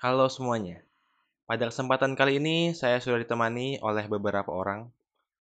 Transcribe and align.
Halo 0.00 0.32
semuanya. 0.32 0.80
Pada 1.44 1.68
kesempatan 1.68 2.16
kali 2.16 2.40
ini 2.40 2.72
saya 2.72 2.96
sudah 3.04 3.20
ditemani 3.20 3.84
oleh 3.84 4.08
beberapa 4.08 4.48
orang. 4.48 4.88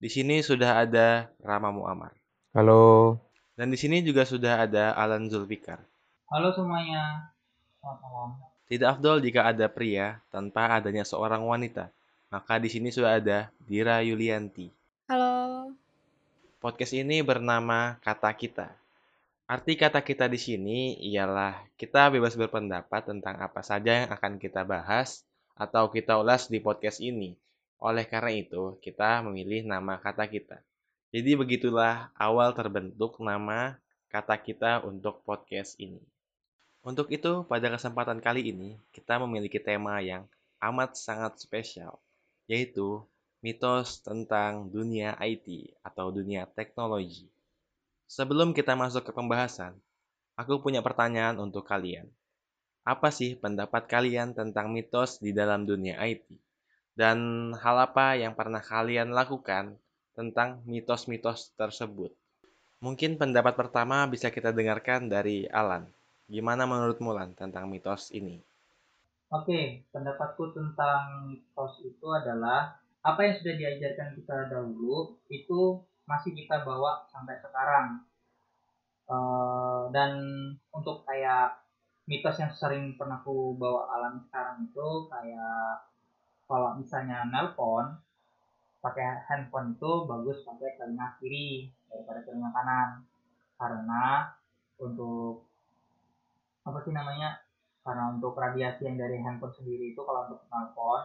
Di 0.02 0.10
sini 0.10 0.42
sudah 0.42 0.82
ada 0.82 1.30
Rama 1.38 1.70
Muammar. 1.70 2.10
Halo. 2.50 3.22
Dan 3.54 3.70
di 3.70 3.78
sini 3.78 4.02
juga 4.02 4.26
sudah 4.26 4.66
ada 4.66 4.98
Alan 4.98 5.30
Zulfikar. 5.30 5.78
Halo 6.26 6.50
semuanya. 6.58 7.30
Selamat 7.78 7.98
malam. 8.02 8.30
Tidak 8.66 8.88
afdol 8.90 9.22
jika 9.22 9.46
ada 9.46 9.70
pria 9.70 10.18
tanpa 10.34 10.74
adanya 10.74 11.06
seorang 11.06 11.46
wanita. 11.46 11.94
Maka 12.26 12.58
di 12.58 12.66
sini 12.66 12.90
sudah 12.90 13.22
ada 13.22 13.46
Dira 13.62 14.02
Yulianti. 14.02 14.74
Halo. 15.06 15.70
Podcast 16.58 16.98
ini 16.98 17.22
bernama 17.22 17.94
Kata 18.02 18.34
Kita. 18.34 18.81
Arti 19.52 19.76
kata 19.76 20.00
kita 20.00 20.32
di 20.32 20.40
sini 20.40 20.96
ialah 21.12 21.52
kita 21.76 22.08
bebas 22.08 22.40
berpendapat 22.40 23.04
tentang 23.04 23.36
apa 23.36 23.60
saja 23.60 24.00
yang 24.00 24.08
akan 24.08 24.40
kita 24.40 24.64
bahas 24.64 25.28
atau 25.52 25.92
kita 25.92 26.16
ulas 26.16 26.48
di 26.48 26.56
podcast 26.56 27.04
ini. 27.04 27.36
Oleh 27.76 28.08
karena 28.08 28.32
itu, 28.32 28.80
kita 28.80 29.20
memilih 29.20 29.68
nama 29.68 30.00
kata 30.00 30.24
kita. 30.24 30.56
Jadi 31.12 31.36
begitulah 31.36 32.08
awal 32.16 32.56
terbentuk 32.56 33.20
nama 33.20 33.76
kata 34.08 34.40
kita 34.40 34.88
untuk 34.88 35.20
podcast 35.20 35.76
ini. 35.76 36.00
Untuk 36.80 37.12
itu, 37.12 37.44
pada 37.44 37.68
kesempatan 37.68 38.24
kali 38.24 38.56
ini, 38.56 38.80
kita 38.88 39.20
memiliki 39.20 39.60
tema 39.60 40.00
yang 40.00 40.24
amat 40.64 40.96
sangat 40.96 41.36
spesial, 41.36 42.00
yaitu 42.48 43.04
mitos 43.44 44.00
tentang 44.00 44.72
dunia 44.72 45.12
IT 45.20 45.76
atau 45.84 46.08
dunia 46.08 46.48
teknologi. 46.48 47.28
Sebelum 48.12 48.52
kita 48.52 48.76
masuk 48.76 49.08
ke 49.08 49.12
pembahasan, 49.16 49.72
aku 50.36 50.60
punya 50.60 50.84
pertanyaan 50.84 51.40
untuk 51.40 51.64
kalian. 51.64 52.12
Apa 52.84 53.08
sih 53.08 53.40
pendapat 53.40 53.88
kalian 53.88 54.36
tentang 54.36 54.68
mitos 54.68 55.16
di 55.16 55.32
dalam 55.32 55.64
dunia 55.64 55.96
IT? 55.96 56.28
Dan 56.92 57.48
hal 57.56 57.88
apa 57.88 58.20
yang 58.20 58.36
pernah 58.36 58.60
kalian 58.60 59.16
lakukan 59.16 59.80
tentang 60.12 60.60
mitos-mitos 60.68 61.56
tersebut? 61.56 62.12
Mungkin 62.84 63.16
pendapat 63.16 63.56
pertama 63.56 64.04
bisa 64.04 64.28
kita 64.28 64.52
dengarkan 64.52 65.08
dari 65.08 65.48
Alan. 65.48 65.88
Gimana 66.28 66.68
menurut 66.68 67.00
Mulan 67.00 67.32
tentang 67.32 67.64
mitos 67.64 68.12
ini? 68.12 68.44
Oke, 69.32 69.88
pendapatku 69.88 70.52
tentang 70.52 71.32
mitos 71.32 71.80
itu 71.80 72.12
adalah 72.12 72.76
apa 73.00 73.24
yang 73.24 73.40
sudah 73.40 73.56
diajarkan 73.56 74.20
kita 74.20 74.52
dahulu 74.52 75.16
itu 75.32 75.80
masih 76.06 76.34
kita 76.34 76.66
bawa 76.66 77.06
sampai 77.08 77.38
sekarang 77.38 78.02
uh, 79.08 79.88
dan 79.90 80.12
untuk 80.74 81.02
kayak 81.08 81.62
mitos 82.06 82.38
yang 82.38 82.50
sering 82.52 82.98
pernah 82.98 83.22
aku 83.22 83.54
bawa 83.56 83.86
alami 83.94 84.20
sekarang 84.26 84.66
itu 84.66 84.88
kayak 85.06 85.86
kalau 86.50 86.76
misalnya 86.76 87.24
nelpon 87.30 87.96
pakai 88.82 89.22
handphone 89.30 89.78
itu 89.78 89.92
bagus 90.10 90.42
pakai 90.42 90.74
telinga 90.74 91.16
kiri 91.22 91.70
daripada 91.86 92.20
telinga 92.26 92.50
kanan. 92.50 92.90
Karena 93.54 94.26
untuk 94.82 95.46
apa 96.66 96.78
sih 96.82 96.90
namanya 96.90 97.38
karena 97.86 98.14
untuk 98.14 98.34
radiasi 98.34 98.86
yang 98.86 98.98
dari 98.98 99.22
handphone 99.22 99.54
sendiri 99.54 99.94
itu 99.94 100.00
kalau 100.02 100.26
untuk 100.26 100.42
nelpon 100.50 101.02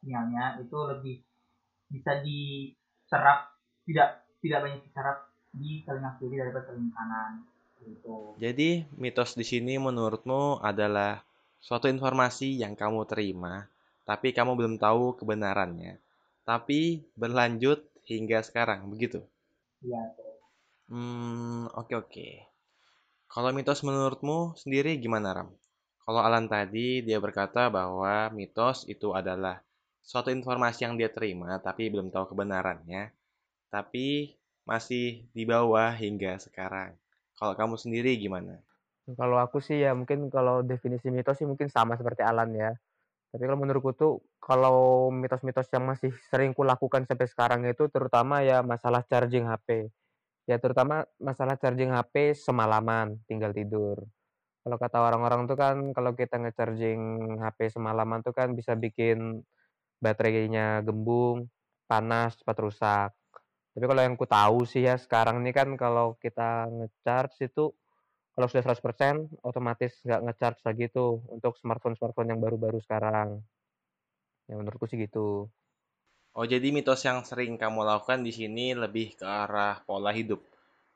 sinyalnya 0.00 0.60
itu 0.60 0.78
lebih 0.88 1.16
bisa 1.88 2.20
diserap 2.24 3.56
tidak 3.84 4.24
tidak 4.40 4.58
banyak 4.64 4.80
diserap 4.84 5.27
di 5.54 5.82
telinga 5.82 6.16
kiri 6.20 6.36
daripada 6.36 6.68
telinga 6.68 6.92
kanan 6.92 7.32
gitu. 7.82 8.36
Jadi 8.36 8.84
mitos 8.98 9.38
di 9.38 9.44
sini 9.46 9.78
menurutmu 9.78 10.60
adalah 10.60 11.22
suatu 11.62 11.86
informasi 11.86 12.58
yang 12.58 12.74
kamu 12.74 13.06
terima, 13.06 13.66
tapi 14.04 14.34
kamu 14.34 14.58
belum 14.58 14.74
tahu 14.76 15.18
kebenarannya. 15.18 15.98
Tapi 16.42 17.04
berlanjut 17.14 17.84
hingga 18.08 18.40
sekarang, 18.40 18.88
begitu? 18.88 19.20
Iya. 19.84 20.16
Hmm, 20.88 21.68
oke 21.76 21.92
okay, 21.92 21.96
oke. 21.96 22.08
Okay. 22.08 22.32
Kalau 23.28 23.52
mitos 23.52 23.84
menurutmu 23.84 24.56
sendiri 24.56 24.96
gimana, 24.96 25.36
Ram? 25.36 25.52
Kalau 26.08 26.24
Alan 26.24 26.48
tadi 26.48 27.04
dia 27.04 27.20
berkata 27.20 27.68
bahwa 27.68 28.32
mitos 28.32 28.88
itu 28.88 29.12
adalah 29.12 29.60
suatu 30.08 30.32
informasi 30.32 30.88
yang 30.88 30.96
dia 30.96 31.12
terima 31.12 31.60
tapi 31.60 31.92
belum 31.92 32.08
tahu 32.08 32.32
kebenarannya 32.32 33.12
tapi 33.68 34.32
masih 34.68 35.24
di 35.32 35.48
bawah 35.48 35.88
hingga 35.96 36.36
sekarang. 36.36 36.92
Kalau 37.40 37.56
kamu 37.56 37.80
sendiri 37.80 38.20
gimana? 38.20 38.60
Kalau 39.16 39.40
aku 39.40 39.64
sih 39.64 39.80
ya 39.80 39.96
mungkin 39.96 40.28
kalau 40.28 40.60
definisi 40.60 41.08
mitos 41.08 41.40
sih 41.40 41.48
mungkin 41.48 41.72
sama 41.72 41.96
seperti 41.96 42.20
Alan 42.20 42.52
ya. 42.52 42.76
Tapi 43.32 43.42
kalau 43.48 43.56
menurutku 43.56 43.96
tuh 43.96 44.20
kalau 44.36 45.08
mitos-mitos 45.08 45.72
yang 45.72 45.88
masih 45.88 46.12
sering 46.28 46.52
kulakukan 46.52 47.08
sampai 47.08 47.28
sekarang 47.28 47.60
itu 47.64 47.88
terutama 47.88 48.44
ya 48.44 48.60
masalah 48.60 49.00
charging 49.08 49.48
HP. 49.48 49.88
Ya 50.44 50.60
terutama 50.60 51.08
masalah 51.16 51.56
charging 51.56 51.92
HP 51.92 52.36
semalaman 52.36 53.16
tinggal 53.24 53.56
tidur. 53.56 54.04
Kalau 54.64 54.76
kata 54.76 55.00
orang-orang 55.00 55.48
tuh 55.48 55.56
kan 55.56 55.76
kalau 55.96 56.12
kita 56.12 56.36
nge-charging 56.36 57.00
HP 57.40 57.72
semalaman 57.72 58.20
tuh 58.20 58.36
kan 58.36 58.52
bisa 58.52 58.76
bikin 58.76 59.40
baterainya 60.04 60.84
gembung, 60.84 61.48
panas, 61.88 62.36
cepat 62.36 62.56
rusak. 62.60 63.10
Tapi 63.78 63.86
kalau 63.86 64.02
yang 64.02 64.18
ku 64.18 64.26
tahu 64.26 64.66
sih 64.66 64.82
ya 64.82 64.98
sekarang 64.98 65.38
ini 65.38 65.54
kan 65.54 65.70
kalau 65.78 66.18
kita 66.18 66.66
ngecharge 66.66 67.46
itu 67.46 67.70
kalau 68.34 68.50
sudah 68.50 68.74
100% 68.74 69.46
otomatis 69.46 70.02
nggak 70.02 70.18
ngecharge 70.26 70.66
lagi 70.66 70.90
tuh 70.90 71.22
untuk 71.30 71.54
smartphone-smartphone 71.62 72.34
yang 72.34 72.42
baru-baru 72.42 72.82
sekarang. 72.82 73.38
Ya 74.50 74.58
menurutku 74.58 74.90
sih 74.90 74.98
gitu. 74.98 75.46
Oh 76.34 76.42
jadi 76.42 76.74
mitos 76.74 77.06
yang 77.06 77.22
sering 77.22 77.54
kamu 77.54 77.86
lakukan 77.86 78.26
di 78.26 78.34
sini 78.34 78.74
lebih 78.74 79.14
ke 79.14 79.22
arah 79.22 79.78
pola 79.86 80.10
hidup. 80.10 80.42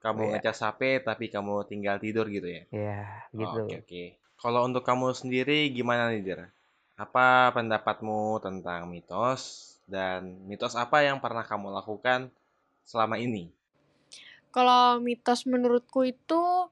Kamu 0.03 0.27
yeah. 0.27 0.43
ngecas 0.43 0.67
HP 0.67 1.07
tapi 1.07 1.31
kamu 1.31 1.63
tinggal 1.71 2.03
tidur 2.03 2.27
gitu 2.27 2.51
ya? 2.51 2.67
Iya, 2.75 2.99
yeah, 2.99 3.07
gitu. 3.31 3.47
Oke, 3.47 3.47
oh, 3.47 3.63
oke. 3.63 3.71
Okay, 3.71 3.79
okay. 3.87 4.07
Kalau 4.43 4.67
untuk 4.67 4.83
kamu 4.83 5.15
sendiri 5.15 5.71
gimana 5.71 6.11
nih, 6.11 6.27
Dir? 6.27 6.51
Apa 6.99 7.55
pendapatmu 7.55 8.43
tentang 8.43 8.91
mitos 8.91 9.71
dan 9.87 10.43
mitos 10.51 10.75
apa 10.75 11.07
yang 11.07 11.23
pernah 11.23 11.47
kamu 11.47 11.71
lakukan 11.71 12.35
selama 12.83 13.19
ini? 13.19 13.51
Kalau 14.53 15.01
mitos 15.01 15.49
menurutku 15.49 16.05
itu 16.05 16.69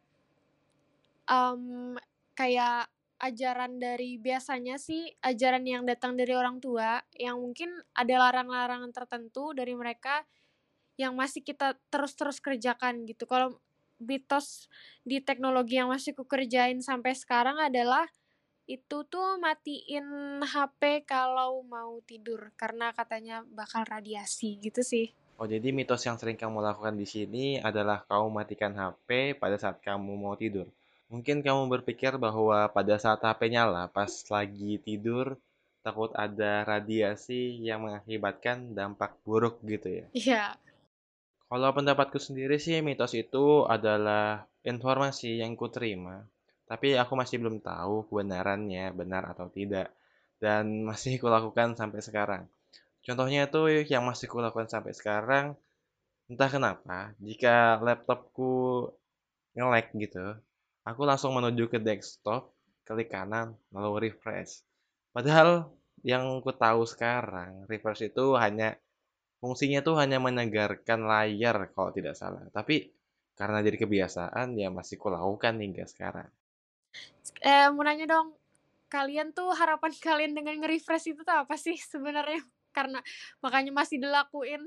um, 1.30 1.96
kayak 2.36 2.92
ajaran 3.20 3.76
dari 3.76 4.16
biasanya 4.16 4.80
sih 4.80 5.12
ajaran 5.20 5.64
yang 5.68 5.84
datang 5.84 6.16
dari 6.16 6.32
orang 6.32 6.56
tua 6.56 7.04
yang 7.12 7.36
mungkin 7.36 7.68
ada 7.92 8.16
larang-larangan 8.16 8.92
tertentu 8.96 9.52
dari 9.52 9.76
mereka 9.76 10.24
yang 10.96 11.16
masih 11.16 11.44
kita 11.44 11.76
terus-terus 11.92 12.40
kerjakan 12.40 13.04
gitu. 13.04 13.28
Kalau 13.28 13.60
mitos 14.00 14.72
di 15.04 15.20
teknologi 15.20 15.76
yang 15.76 15.92
masih 15.92 16.16
kukerjain 16.16 16.80
sampai 16.80 17.12
sekarang 17.12 17.60
adalah 17.60 18.08
itu 18.64 19.04
tuh 19.04 19.36
matiin 19.36 20.40
HP 20.40 21.04
kalau 21.04 21.60
mau 21.66 22.00
tidur 22.08 22.54
karena 22.56 22.96
katanya 22.96 23.44
bakal 23.52 23.84
radiasi 23.84 24.56
gitu 24.64 24.80
sih. 24.80 25.12
Oh, 25.40 25.48
jadi 25.48 25.72
mitos 25.72 26.04
yang 26.04 26.20
sering 26.20 26.36
kamu 26.36 26.60
lakukan 26.60 27.00
di 27.00 27.08
sini 27.08 27.56
adalah 27.56 28.04
kamu 28.04 28.28
matikan 28.28 28.76
HP 28.76 29.40
pada 29.40 29.56
saat 29.56 29.80
kamu 29.80 30.12
mau 30.20 30.36
tidur. 30.36 30.68
Mungkin 31.08 31.40
kamu 31.40 31.80
berpikir 31.80 32.20
bahwa 32.20 32.68
pada 32.68 33.00
saat 33.00 33.24
HP 33.24 33.48
nyala 33.48 33.88
pas 33.88 34.12
lagi 34.28 34.76
tidur 34.84 35.40
takut 35.80 36.12
ada 36.12 36.60
radiasi 36.68 37.56
yang 37.56 37.88
mengakibatkan 37.88 38.76
dampak 38.76 39.16
buruk 39.24 39.64
gitu 39.64 40.04
ya. 40.04 40.06
Iya. 40.12 40.44
Kalau 41.48 41.72
pendapatku 41.72 42.20
sendiri 42.20 42.60
sih 42.60 42.76
mitos 42.84 43.16
itu 43.16 43.64
adalah 43.64 44.44
informasi 44.60 45.40
yang 45.40 45.56
ku 45.56 45.72
terima, 45.72 46.20
tapi 46.68 47.00
aku 47.00 47.16
masih 47.16 47.40
belum 47.40 47.64
tahu 47.64 48.12
kebenarannya 48.12 48.92
benar 48.92 49.32
atau 49.32 49.48
tidak 49.48 49.88
dan 50.36 50.84
masih 50.84 51.16
kulakukan 51.16 51.80
sampai 51.80 52.04
sekarang. 52.04 52.44
Contohnya 53.00 53.48
itu 53.48 53.88
yang 53.88 54.04
masih 54.04 54.28
kulakukan 54.28 54.68
sampai 54.68 54.92
sekarang, 54.92 55.56
entah 56.28 56.50
kenapa, 56.52 57.16
jika 57.18 57.80
laptopku 57.80 58.86
nge-lag 59.56 59.88
gitu, 59.96 60.36
aku 60.84 61.02
langsung 61.08 61.32
menuju 61.34 61.66
ke 61.72 61.78
desktop, 61.80 62.52
klik 62.84 63.08
kanan, 63.08 63.56
lalu 63.72 64.08
refresh. 64.08 64.62
Padahal 65.10 65.72
yang 66.04 66.44
ku 66.44 66.52
tahu 66.52 66.84
sekarang, 66.84 67.64
refresh 67.66 68.12
itu 68.12 68.36
hanya 68.36 68.76
fungsinya 69.40 69.80
tuh 69.80 69.96
hanya 69.96 70.20
menegarkan 70.20 71.08
layar 71.08 71.72
kalau 71.72 71.90
tidak 71.90 72.14
salah. 72.14 72.44
Tapi 72.52 72.92
karena 73.34 73.64
jadi 73.64 73.80
kebiasaan 73.80 74.52
ya 74.60 74.68
masih 74.68 75.00
kulakukan 75.00 75.56
hingga 75.56 75.88
sekarang. 75.88 76.28
Eh, 77.40 77.72
mau 77.72 77.80
nanya 77.80 78.04
dong, 78.04 78.36
kalian 78.92 79.32
tuh 79.32 79.56
harapan 79.56 79.92
kalian 80.06 80.32
dengan 80.36 80.60
nge-refresh 80.60 81.16
itu 81.16 81.20
tuh 81.24 81.36
apa 81.36 81.56
sih 81.56 81.80
sebenarnya? 81.80 82.44
Karena 82.76 82.98
makanya 83.42 83.72
masih 83.74 83.98
dilakuin 84.02 84.62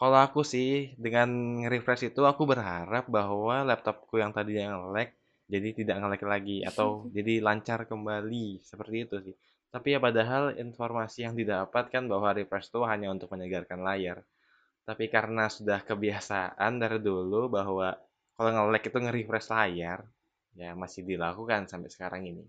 kalau 0.00 0.18
aku 0.26 0.40
sih 0.52 0.70
dengan 1.04 1.28
refresh 1.72 2.02
itu 2.10 2.20
aku 2.30 2.42
berharap 2.52 3.04
bahwa 3.18 3.56
laptopku 3.70 4.14
yang 4.22 4.32
tadinya 4.36 4.68
lag 4.94 5.08
jadi 5.52 5.68
tidak 5.78 5.96
nge 6.00 6.26
lagi 6.34 6.56
atau 6.70 6.88
jadi 7.16 7.34
lancar 7.46 7.80
kembali 7.90 8.46
seperti 8.70 8.96
itu 9.06 9.16
sih 9.26 9.36
Tapi 9.72 9.88
ya 9.96 9.98
padahal 10.06 10.44
informasi 10.64 11.18
yang 11.26 11.34
didapat 11.40 11.84
kan 11.94 12.04
bahwa 12.12 12.28
refresh 12.38 12.68
itu 12.70 12.80
hanya 12.90 13.08
untuk 13.14 13.28
menyegarkan 13.32 13.80
layar. 13.88 14.18
Tapi 14.88 15.04
karena 15.14 15.44
sudah 15.56 15.80
kebiasaan 15.88 16.72
dari 16.82 16.98
dulu 17.08 17.42
bahwa 17.56 17.88
kalau 18.36 18.50
nge-lag 18.54 18.84
itu 18.90 18.98
nge-refresh 19.04 19.48
layar, 19.54 20.00
ya 20.60 20.70
masih 20.82 21.02
dilakukan 21.10 21.62
sampai 21.72 21.90
sekarang 21.94 22.22
ini. 22.30 22.44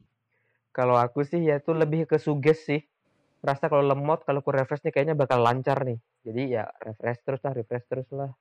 Kalau 0.77 0.95
aku 1.05 1.19
sih 1.29 1.41
ya 1.49 1.55
itu 1.61 1.71
lebih 1.81 2.01
ke 2.09 2.17
suges 2.25 2.59
sih. 2.67 2.81
Rasa 3.43 3.67
kalau 3.67 3.83
lemot, 3.83 4.23
kalau 4.23 4.39
ku 4.39 4.55
refresh 4.55 4.87
nih 4.87 4.95
kayaknya 4.95 5.19
bakal 5.19 5.43
lancar 5.43 5.83
nih. 5.83 5.99
Jadi 6.23 6.55
ya 6.55 6.63
refresh 6.79 7.19
terus 7.27 7.43
lah, 7.43 7.51
refresh 7.51 7.85
terus 7.91 8.07
lah. 8.15 8.31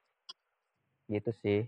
Gitu 1.11 1.35
sih. 1.43 1.67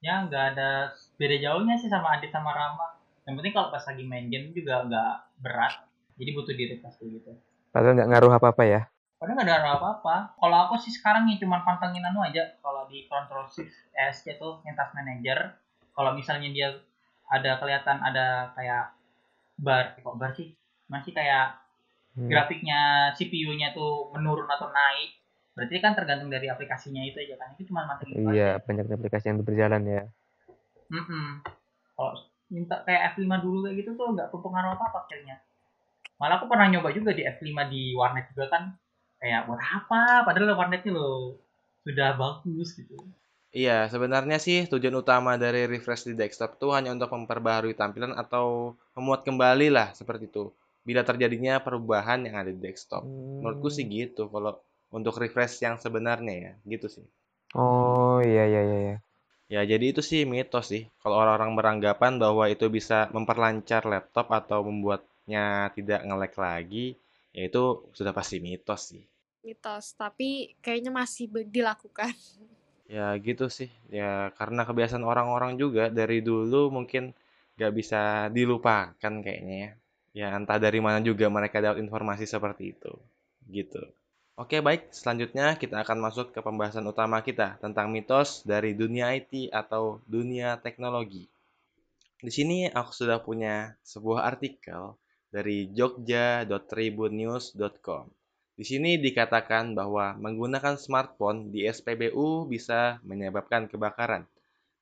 Ya 0.00 0.24
nggak 0.24 0.56
ada 0.56 0.96
beda 1.20 1.36
jauhnya 1.36 1.76
sih 1.76 1.92
sama 1.92 2.16
Adit 2.16 2.32
sama 2.32 2.56
Rama. 2.56 2.96
Yang 3.28 3.34
penting 3.44 3.52
kalau 3.52 3.68
pas 3.68 3.84
lagi 3.84 4.02
main 4.08 4.32
game 4.32 4.56
juga 4.56 4.88
nggak 4.88 5.14
berat. 5.44 5.84
Jadi 6.16 6.30
butuh 6.32 6.54
di 6.56 6.64
refresh 6.72 7.04
gitu. 7.04 7.36
Padahal 7.76 8.00
nggak 8.00 8.08
ngaruh 8.08 8.32
apa-apa 8.32 8.64
ya. 8.64 8.80
Padahal 9.20 9.36
nggak 9.36 9.60
ada 9.60 9.76
apa-apa. 9.76 10.16
Kalau 10.40 10.56
aku 10.64 10.80
sih 10.80 10.96
sekarang 10.96 11.28
nih 11.28 11.36
cuma 11.44 11.60
pantengin 11.60 12.00
anu 12.08 12.24
aja. 12.24 12.56
Kalau 12.64 12.88
di 12.88 13.04
Control 13.04 13.52
6 13.52 13.68
ESC 13.92 14.40
tuh 14.40 14.64
yang 14.64 14.72
task 14.80 14.96
manager. 14.96 15.60
Kalau 15.92 16.16
misalnya 16.16 16.48
dia 16.48 16.72
ada 17.28 17.60
kelihatan 17.60 18.00
ada 18.00 18.56
kayak 18.56 18.96
bar, 19.60 20.00
kok 20.00 20.16
bar 20.16 20.32
sih? 20.32 20.56
Masih 20.88 21.12
kayak 21.12 21.60
Hmm. 22.20 22.28
grafiknya 22.28 23.10
CPU-nya 23.16 23.72
tuh 23.72 24.12
menurun 24.12 24.44
atau 24.44 24.68
naik. 24.68 25.16
Berarti 25.56 25.80
kan 25.80 25.96
tergantung 25.96 26.28
dari 26.28 26.52
aplikasinya 26.52 27.00
itu 27.00 27.16
aja 27.16 27.40
kan. 27.40 27.56
Itu 27.56 27.72
cuma 27.72 27.88
itu 27.96 28.12
Iya, 28.28 28.60
aja. 28.60 28.64
banyak 28.68 28.92
aplikasi 28.92 29.32
yang 29.32 29.40
berjalan 29.40 29.82
ya. 29.88 30.02
Mm-mm. 30.92 31.40
Kalau 31.96 32.12
minta 32.52 32.84
kayak 32.84 33.16
F5 33.16 33.40
dulu 33.40 33.64
kayak 33.64 33.76
gitu 33.80 33.96
tuh 33.96 34.12
nggak 34.12 34.28
berpengaruh 34.28 34.76
apa-apa 34.76 35.08
akhirnya. 35.08 35.40
Malah 36.20 36.36
aku 36.36 36.52
pernah 36.52 36.68
nyoba 36.68 36.92
juga 36.92 37.16
di 37.16 37.24
F5 37.24 37.56
di 37.72 37.96
warnet 37.96 38.28
juga 38.36 38.52
kan. 38.52 38.62
Kayak 39.16 39.48
buat 39.48 39.60
apa? 39.60 40.28
Padahal 40.28 40.52
warnetnya 40.52 40.92
lo 40.92 41.40
sudah 41.88 42.20
bagus 42.20 42.76
gitu. 42.76 43.00
Iya, 43.50 43.90
sebenarnya 43.90 44.38
sih 44.38 44.68
tujuan 44.70 44.94
utama 44.94 45.34
dari 45.34 45.66
refresh 45.66 46.06
di 46.06 46.14
desktop 46.14 46.54
itu 46.60 46.70
hanya 46.70 46.94
untuk 46.94 47.10
memperbaharui 47.10 47.74
tampilan 47.74 48.14
atau 48.14 48.78
memuat 48.94 49.26
kembali 49.26 49.72
lah 49.74 49.90
seperti 49.90 50.30
itu. 50.30 50.54
Bila 50.88 51.02
terjadinya 51.08 51.54
perubahan 51.66 52.20
yang 52.26 52.36
ada 52.40 52.50
di 52.56 52.60
desktop. 52.66 53.04
Menurutku 53.40 53.68
sih 53.76 53.84
Hmm. 53.84 53.94
gitu 53.96 54.22
kalau 54.34 54.52
untuk 54.96 55.14
refresh 55.22 55.54
yang 55.66 55.76
sebenarnya 55.84 56.34
ya, 56.46 56.52
gitu 56.72 56.86
sih. 56.96 57.06
Oh, 57.62 58.16
iya 58.30 58.42
iya 58.50 58.60
iya. 58.68 58.78
iya. 58.86 58.94
Ya, 59.54 59.60
jadi 59.72 59.84
itu 59.92 60.02
sih 60.10 60.20
mitos 60.34 60.64
sih. 60.72 60.82
Kalau 61.02 61.16
orang-orang 61.22 61.52
beranggapan 61.58 62.12
bahwa 62.24 62.44
itu 62.54 62.66
bisa 62.76 62.98
memperlancar 63.16 63.82
laptop 63.92 64.26
atau 64.38 64.58
membuatnya 64.68 65.44
tidak 65.76 66.00
nge-lag 66.06 66.34
lagi, 66.46 66.86
ya 67.36 67.42
itu 67.48 67.62
sudah 67.98 68.12
pasti 68.18 68.36
mitos 68.46 68.80
sih. 68.90 69.02
mitos 69.44 69.84
tapi 70.00 70.28
kayaknya 70.64 70.90
masih 71.00 71.24
dilakukan 71.54 72.12
Ya 72.96 73.06
gitu 73.26 73.46
sih. 73.58 73.70
Ya 73.98 74.10
karena 74.38 74.60
kebiasaan 74.68 75.04
orang-orang 75.12 75.52
juga 75.62 75.84
dari 75.98 76.18
dulu 76.28 76.60
mungkin 76.76 77.02
gak 77.60 77.72
bisa 77.78 78.00
dilupakan 78.36 79.12
kayaknya 79.24 79.54
ya. 79.64 79.70
Ya 80.10 80.34
entah 80.34 80.58
dari 80.58 80.82
mana 80.82 80.98
juga 80.98 81.30
mereka 81.30 81.62
dapat 81.62 81.78
informasi 81.82 82.26
seperti 82.26 82.74
itu. 82.74 82.90
Gitu. 83.46 83.78
Oke 84.40 84.64
baik, 84.64 84.88
selanjutnya 84.90 85.54
kita 85.60 85.84
akan 85.84 86.00
masuk 86.00 86.32
ke 86.32 86.40
pembahasan 86.40 86.88
utama 86.88 87.20
kita 87.20 87.60
tentang 87.60 87.92
mitos 87.92 88.40
dari 88.48 88.72
dunia 88.72 89.12
IT 89.12 89.52
atau 89.52 90.00
dunia 90.08 90.56
teknologi. 90.64 91.28
Di 92.20 92.28
sini 92.32 92.68
aku 92.68 92.92
sudah 92.92 93.20
punya 93.20 93.76
sebuah 93.84 94.24
artikel 94.24 94.96
dari 95.28 95.68
jogja.tribunnews.com. 95.76 98.08
Di 98.60 98.68
sini 98.68 99.00
dikatakan 99.00 99.72
bahwa 99.72 100.12
menggunakan 100.20 100.76
smartphone 100.76 101.48
di 101.48 101.64
SPBU 101.64 102.44
bisa 102.50 103.00
menyebabkan 103.06 103.72
kebakaran. 103.72 104.28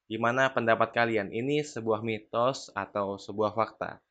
Gimana 0.09 0.51
pendapat 0.51 0.91
kalian? 0.91 1.31
Ini 1.31 1.63
sebuah 1.63 2.03
mitos 2.03 2.75
atau 2.75 3.21
sebuah 3.21 3.55
fakta? 3.55 4.03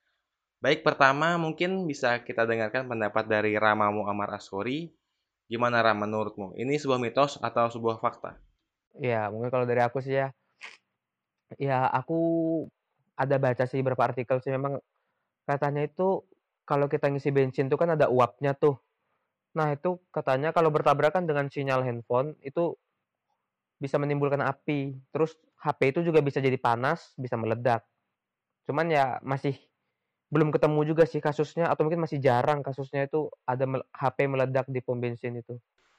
Baik, 0.57 0.81
pertama 0.81 1.37
mungkin 1.37 1.85
bisa 1.85 2.25
kita 2.25 2.49
dengarkan 2.49 2.89
pendapat 2.89 3.29
dari 3.29 3.53
Rama 3.53 3.93
Muammar 3.93 4.41
Askori. 4.41 4.89
Gimana 5.45 5.85
Ram 5.85 6.01
menurutmu? 6.01 6.57
Ini 6.57 6.81
sebuah 6.81 6.97
mitos 6.97 7.37
atau 7.37 7.69
sebuah 7.69 8.01
fakta? 8.01 8.41
Ya, 8.97 9.29
mungkin 9.29 9.53
kalau 9.53 9.69
dari 9.69 9.85
aku 9.85 10.01
sih 10.01 10.17
ya, 10.17 10.33
ya 11.61 11.85
aku 11.85 12.17
ada 13.13 13.37
baca 13.37 13.69
sih 13.69 13.85
beberapa 13.85 14.09
artikel 14.09 14.41
sih 14.41 14.49
memang 14.49 14.81
katanya 15.45 15.85
itu 15.85 16.25
kalau 16.67 16.89
kita 16.89 17.07
ngisi 17.07 17.29
bensin 17.29 17.69
tuh 17.69 17.77
kan 17.77 17.93
ada 17.93 18.09
uapnya 18.09 18.57
tuh. 18.57 18.81
Nah, 19.53 19.71
itu 19.77 20.01
katanya 20.09 20.51
kalau 20.51 20.73
bertabrakan 20.73 21.29
dengan 21.29 21.53
sinyal 21.53 21.85
handphone 21.85 22.33
itu 22.41 22.73
bisa 23.77 24.01
menimbulkan 24.01 24.41
api. 24.41 24.97
Terus 25.13 25.37
HP 25.61 25.93
itu 25.93 25.99
juga 26.01 26.25
bisa 26.25 26.41
jadi 26.41 26.57
panas, 26.57 27.13
bisa 27.13 27.37
meledak. 27.37 27.85
Cuman 28.65 28.89
ya 28.89 29.21
masih 29.21 29.55
belum 30.33 30.49
ketemu 30.55 30.79
juga 30.89 31.03
sih 31.11 31.21
kasusnya 31.27 31.65
atau 31.71 31.81
mungkin 31.85 32.03
masih 32.05 32.19
jarang 32.27 32.59
kasusnya 32.67 33.01
itu 33.09 33.19
ada 33.51 33.63
mel- 33.71 33.87
HP 34.01 34.17
meledak 34.33 34.65
di 34.75 34.79
pom 34.85 34.97
bensin 35.03 35.33
itu. 35.41 35.55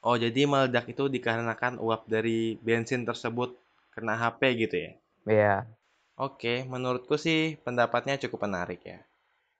Oh, 0.08 0.16
jadi 0.24 0.40
meledak 0.52 0.84
itu 0.92 1.04
dikarenakan 1.14 1.74
uap 1.84 2.02
dari 2.14 2.38
bensin 2.66 3.00
tersebut 3.08 3.50
kena 3.94 4.14
HP 4.20 4.40
gitu 4.62 4.76
ya? 4.86 4.92
Iya. 5.26 5.54
Oke, 6.26 6.54
menurutku 6.72 7.14
sih 7.26 7.40
pendapatnya 7.64 8.14
cukup 8.22 8.40
menarik 8.46 8.80
ya. 8.92 8.98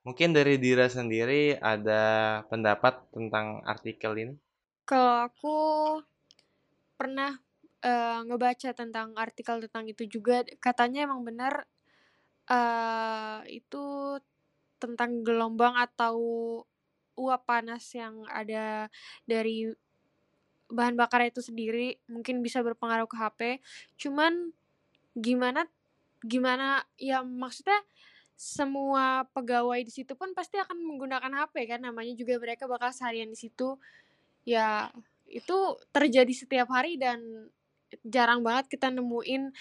Mungkin 0.07 0.31
dari 0.39 0.55
Dira 0.65 0.87
sendiri 0.97 1.43
ada 1.75 2.03
pendapat 2.51 2.95
tentang 3.15 3.47
artikel 3.75 4.13
ini? 4.25 4.35
kalau 4.89 5.15
aku 5.29 5.55
pernah 6.99 7.33
eh, 7.83 8.19
ngebaca 8.27 8.71
tentang 8.75 9.15
artikel 9.15 9.57
tentang 9.67 9.85
itu 9.93 10.05
juga 10.11 10.43
katanya 10.59 11.07
emang 11.07 11.23
benar 11.29 11.55
eh 12.49 13.41
itu 13.61 13.85
tentang 14.79 15.27
gelombang 15.27 15.75
atau 15.77 16.17
uap 17.19 17.43
panas 17.45 17.83
yang 17.93 18.23
ada 18.31 18.87
dari 19.27 19.67
bahan 20.71 20.95
bakar 20.95 21.25
itu 21.27 21.43
sendiri 21.43 21.99
mungkin 22.07 22.45
bisa 22.45 22.63
berpengaruh 22.63 23.09
ke 23.11 23.17
HP. 23.19 23.41
Cuman 23.99 24.55
gimana 25.19 25.67
gimana 26.23 26.83
ya 26.99 27.23
maksudnya 27.27 27.79
semua 28.39 29.27
pegawai 29.35 29.83
di 29.83 29.91
situ 29.91 30.15
pun 30.15 30.31
pasti 30.31 30.63
akan 30.63 30.79
menggunakan 30.79 31.33
HP 31.43 31.75
kan 31.75 31.83
namanya 31.83 32.15
juga 32.15 32.39
mereka 32.39 32.71
bakal 32.71 32.95
seharian 32.95 33.35
di 33.35 33.39
situ. 33.39 33.75
Ya 34.47 34.95
itu 35.27 35.77
terjadi 35.91 36.31
setiap 36.33 36.71
hari 36.71 36.97
dan 36.97 37.51
jarang 38.07 38.45
banget 38.45 38.79
kita 38.79 38.93
nemuin 38.93 39.53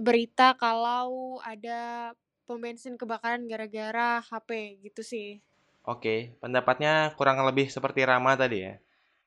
berita 0.00 0.56
kalau 0.58 1.38
ada 1.40 2.12
pom 2.48 2.56
bensin 2.56 2.96
kebakaran 2.96 3.44
gara-gara 3.44 4.24
HP 4.24 4.80
gitu 4.80 5.04
sih. 5.04 5.36
Oke, 5.84 6.32
pendapatnya 6.40 7.12
kurang 7.12 7.44
lebih 7.44 7.68
seperti 7.68 8.08
Rama 8.08 8.40
tadi 8.40 8.64
ya. 8.64 8.80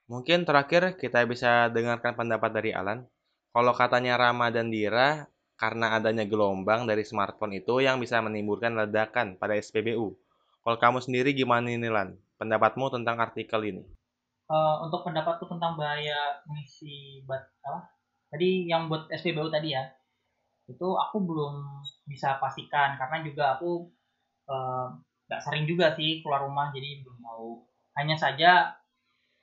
Mungkin 0.09 0.41
terakhir 0.41 0.97
kita 0.97 1.21
bisa 1.29 1.69
dengarkan 1.69 2.17
pendapat 2.17 2.49
dari 2.49 2.73
Alan. 2.73 3.05
Kalau 3.53 3.77
katanya 3.77 4.17
Rama 4.17 4.49
dan 4.49 4.73
Dira, 4.73 5.29
karena 5.53 5.93
adanya 6.01 6.25
gelombang 6.25 6.89
dari 6.89 7.05
smartphone 7.05 7.61
itu 7.61 7.77
yang 7.85 8.01
bisa 8.01 8.17
menimbulkan 8.25 8.73
ledakan 8.73 9.37
pada 9.37 9.53
SPBU. 9.53 10.17
Kalau 10.65 10.77
kamu 10.81 10.97
sendiri 11.05 11.37
gimana 11.37 11.69
ini 11.69 11.93
Lan? 11.93 12.17
Pendapatmu 12.41 12.89
tentang 12.89 13.21
artikel 13.21 13.61
ini? 13.69 13.85
Eh, 14.49 14.75
untuk 14.81 15.05
pendapatku 15.05 15.45
tentang 15.45 15.77
bahaya 15.77 16.41
mengisi 16.49 17.21
bat 17.29 17.45
apa? 17.61 17.85
Tadi 18.33 18.65
yang 18.65 18.89
buat 18.89 19.05
SPBU 19.13 19.53
tadi 19.53 19.77
ya. 19.77 19.85
Itu 20.65 20.97
aku 20.97 21.21
belum 21.21 21.85
bisa 22.09 22.37
pastikan 22.41 22.97
karena 22.99 23.17
juga 23.25 23.57
aku 23.57 23.87
eh, 24.49 24.87
nggak 25.27 25.41
sering 25.41 25.65
juga 25.69 25.95
sih 25.95 26.19
keluar 26.21 26.43
rumah 26.43 26.69
jadi 26.75 27.01
belum 27.05 27.19
tahu. 27.23 27.49
Hanya 27.97 28.15
saja 28.17 28.51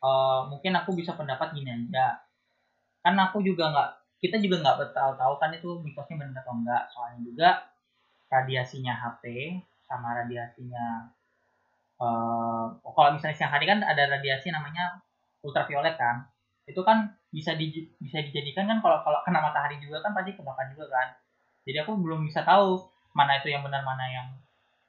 eh, 0.03 0.41
mungkin 0.51 0.73
aku 0.79 0.95
bisa 0.99 1.15
pendapat 1.19 1.55
gini 1.57 1.71
aja. 1.71 2.21
Kan 3.05 3.15
aku 3.19 3.41
juga 3.45 3.71
nggak 3.73 3.91
kita 4.19 4.37
juga 4.43 4.57
nggak 4.63 4.91
tahu 4.95 5.13
tahu 5.15 5.35
kan 5.39 5.51
itu 5.55 5.69
mitosnya 5.85 6.17
benar 6.21 6.43
atau 6.43 6.55
enggak. 6.59 6.83
Soalnya 6.93 7.21
juga 7.25 7.49
radiasinya 8.29 8.93
HP 8.93 9.25
sama 9.89 10.13
radiasinya 10.25 11.09
eh 11.99 12.65
kalau 12.95 13.11
misalnya 13.11 13.35
siang 13.35 13.51
hari 13.51 13.67
kan 13.67 13.83
ada 13.83 14.07
radiasi 14.07 14.55
namanya 14.55 15.03
ultraviolet 15.43 15.99
kan 15.99 16.31
itu 16.69 16.79
kan 16.85 17.11
bisa 17.33 17.57
di, 17.59 17.91
bisa 17.99 18.23
dijadikan 18.23 18.69
kan 18.71 18.79
kalau 18.85 19.01
kalau 19.03 19.19
kena 19.27 19.41
matahari 19.43 19.81
juga 19.83 20.05
kan 20.05 20.13
pasti 20.15 20.37
kebakar 20.37 20.69
juga 20.71 20.87
kan 20.93 21.09
jadi 21.69 21.85
aku 21.85 22.01
belum 22.01 22.25
bisa 22.25 22.41
tahu 22.49 22.81
mana 23.13 23.37
itu 23.37 23.53
yang 23.53 23.61
benar 23.61 23.85
mana 23.85 24.09
yang 24.09 24.29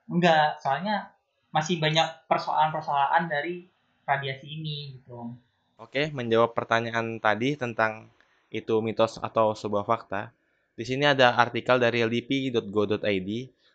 enggak 0.08 0.56
soalnya 0.64 1.12
masih 1.52 1.84
banyak 1.84 2.08
persoalan-persoalan 2.32 3.28
dari 3.28 3.68
radiasi 4.08 4.48
ini 4.48 4.96
gitu 4.96 5.36
Oke, 5.80 6.12
menjawab 6.12 6.52
pertanyaan 6.52 7.24
tadi 7.24 7.56
tentang 7.56 8.12
itu 8.52 8.84
mitos 8.84 9.16
atau 9.16 9.56
sebuah 9.56 9.88
fakta. 9.88 10.36
Di 10.76 10.84
sini 10.84 11.08
ada 11.08 11.40
artikel 11.40 11.80
dari 11.80 12.04
lipi.go.id. 12.04 13.30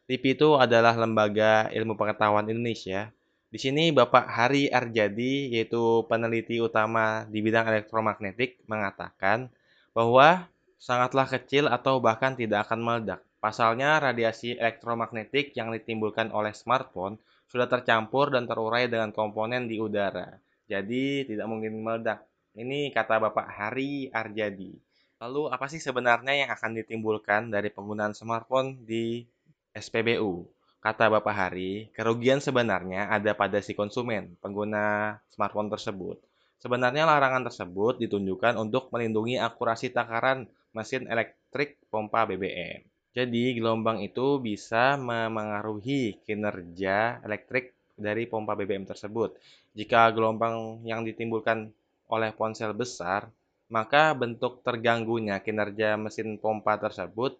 LIPI 0.04 0.30
itu 0.36 0.48
adalah 0.60 0.92
lembaga 1.00 1.72
ilmu 1.72 1.96
pengetahuan 1.96 2.44
Indonesia. 2.52 3.08
Di 3.48 3.56
sini 3.56 3.88
Bapak 3.88 4.28
Hari 4.28 4.68
Arjadi, 4.68 5.48
yaitu 5.56 6.04
peneliti 6.04 6.60
utama 6.60 7.24
di 7.32 7.40
bidang 7.40 7.72
elektromagnetik, 7.72 8.60
mengatakan 8.68 9.48
bahwa 9.96 10.44
sangatlah 10.78 11.26
kecil 11.28 11.70
atau 11.70 11.98
bahkan 11.98 12.34
tidak 12.38 12.68
akan 12.68 12.80
meledak. 12.80 13.20
Pasalnya, 13.42 14.00
radiasi 14.00 14.56
elektromagnetik 14.56 15.52
yang 15.52 15.68
ditimbulkan 15.68 16.32
oleh 16.32 16.56
smartphone 16.56 17.20
sudah 17.44 17.68
tercampur 17.68 18.32
dan 18.32 18.48
terurai 18.48 18.88
dengan 18.88 19.12
komponen 19.12 19.68
di 19.68 19.76
udara. 19.76 20.40
Jadi, 20.64 21.28
tidak 21.28 21.46
mungkin 21.48 21.84
meledak. 21.84 22.24
Ini 22.56 22.88
kata 22.94 23.20
Bapak 23.20 23.50
Hari 23.50 24.08
Arjadi. 24.08 24.72
Lalu, 25.20 25.52
apa 25.52 25.68
sih 25.68 25.82
sebenarnya 25.82 26.46
yang 26.46 26.50
akan 26.50 26.72
ditimbulkan 26.80 27.52
dari 27.52 27.68
penggunaan 27.68 28.16
smartphone 28.16 28.80
di 28.82 29.28
SPBU? 29.76 30.48
Kata 30.84 31.08
Bapak 31.08 31.32
Hari, 31.32 31.88
kerugian 31.96 32.44
sebenarnya 32.44 33.08
ada 33.08 33.32
pada 33.32 33.56
si 33.64 33.72
konsumen, 33.72 34.36
pengguna 34.44 35.16
smartphone 35.32 35.72
tersebut. 35.72 36.20
Sebenarnya 36.64 37.04
larangan 37.04 37.44
tersebut 37.44 38.00
ditunjukkan 38.00 38.56
untuk 38.56 38.88
melindungi 38.88 39.36
akurasi 39.36 39.92
takaran 39.92 40.48
mesin 40.72 41.04
elektrik 41.12 41.76
pompa 41.92 42.24
BBM. 42.24 42.80
Jadi, 43.12 43.52
gelombang 43.52 44.00
itu 44.00 44.40
bisa 44.40 44.96
memengaruhi 44.96 46.24
kinerja 46.24 47.20
elektrik 47.20 47.76
dari 48.00 48.24
pompa 48.24 48.56
BBM 48.56 48.88
tersebut. 48.88 49.36
Jika 49.76 50.08
gelombang 50.16 50.80
yang 50.88 51.04
ditimbulkan 51.04 51.68
oleh 52.08 52.32
ponsel 52.32 52.72
besar, 52.72 53.28
maka 53.68 54.16
bentuk 54.16 54.64
terganggunya 54.64 55.44
kinerja 55.44 56.00
mesin 56.00 56.40
pompa 56.40 56.80
tersebut 56.80 57.36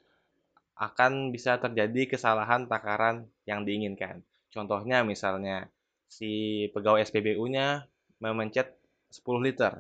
akan 0.76 1.32
bisa 1.32 1.56
terjadi 1.56 2.12
kesalahan 2.12 2.68
takaran 2.68 3.24
yang 3.48 3.64
diinginkan. 3.64 4.20
Contohnya 4.52 5.00
misalnya 5.00 5.72
si 6.12 6.68
pegawai 6.76 7.08
SPBU-nya 7.08 7.88
memencet 8.20 8.83
10 9.14 9.47
liter, 9.47 9.78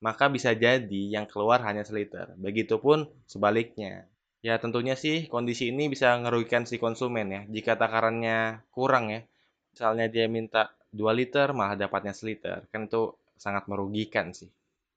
maka 0.00 0.32
bisa 0.32 0.56
jadi 0.56 1.02
yang 1.12 1.28
keluar 1.28 1.60
hanya 1.68 1.84
seliter. 1.84 2.32
Begitupun 2.40 3.04
sebaliknya. 3.28 4.08
Ya 4.42 4.58
tentunya 4.58 4.98
sih 4.98 5.28
kondisi 5.28 5.70
ini 5.70 5.86
bisa 5.92 6.18
merugikan 6.18 6.64
si 6.64 6.80
konsumen 6.80 7.28
ya. 7.30 7.44
Jika 7.46 7.78
takarannya 7.78 8.64
kurang 8.74 9.12
ya, 9.12 9.22
misalnya 9.70 10.08
dia 10.08 10.26
minta 10.26 10.74
2 10.90 11.12
liter 11.14 11.54
malah 11.54 11.78
dapatnya 11.78 12.10
seliter, 12.16 12.66
kan 12.72 12.88
itu 12.88 13.14
sangat 13.38 13.68
merugikan 13.70 14.34
sih. 14.34 14.50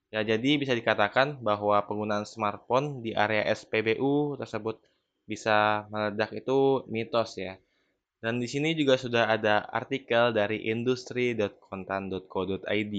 Ya 0.10 0.24
jadi 0.24 0.58
bisa 0.58 0.74
dikatakan 0.74 1.38
bahwa 1.44 1.84
penggunaan 1.86 2.26
smartphone 2.26 3.04
di 3.04 3.14
area 3.14 3.44
SPBU 3.52 4.40
tersebut 4.40 4.80
bisa 5.30 5.86
meledak 5.92 6.32
itu 6.34 6.82
mitos 6.90 7.38
ya. 7.38 7.58
Dan 8.24 8.40
di 8.42 8.48
sini 8.50 8.74
juga 8.74 8.98
sudah 8.98 9.30
ada 9.30 9.62
artikel 9.70 10.34
dari 10.34 10.58
industri.kontan.co.id 10.74 12.96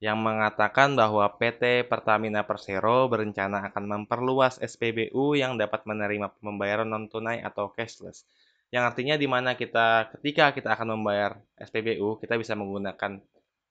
yang 0.00 0.20
mengatakan 0.20 0.92
bahwa 0.92 1.24
PT 1.40 1.88
Pertamina 1.88 2.44
Persero 2.44 3.08
berencana 3.08 3.72
akan 3.72 3.84
memperluas 3.84 4.60
SPBU 4.60 5.36
yang 5.36 5.56
dapat 5.56 5.88
menerima 5.88 6.36
pembayaran 6.40 6.88
non 6.88 7.08
tunai 7.08 7.40
atau 7.40 7.72
cashless. 7.72 8.28
Yang 8.68 8.84
artinya 8.92 9.14
di 9.16 9.28
mana 9.30 9.56
kita 9.56 10.12
ketika 10.16 10.52
kita 10.52 10.76
akan 10.76 11.00
membayar 11.00 11.40
SPBU, 11.56 12.20
kita 12.20 12.36
bisa 12.36 12.52
menggunakan 12.52 13.22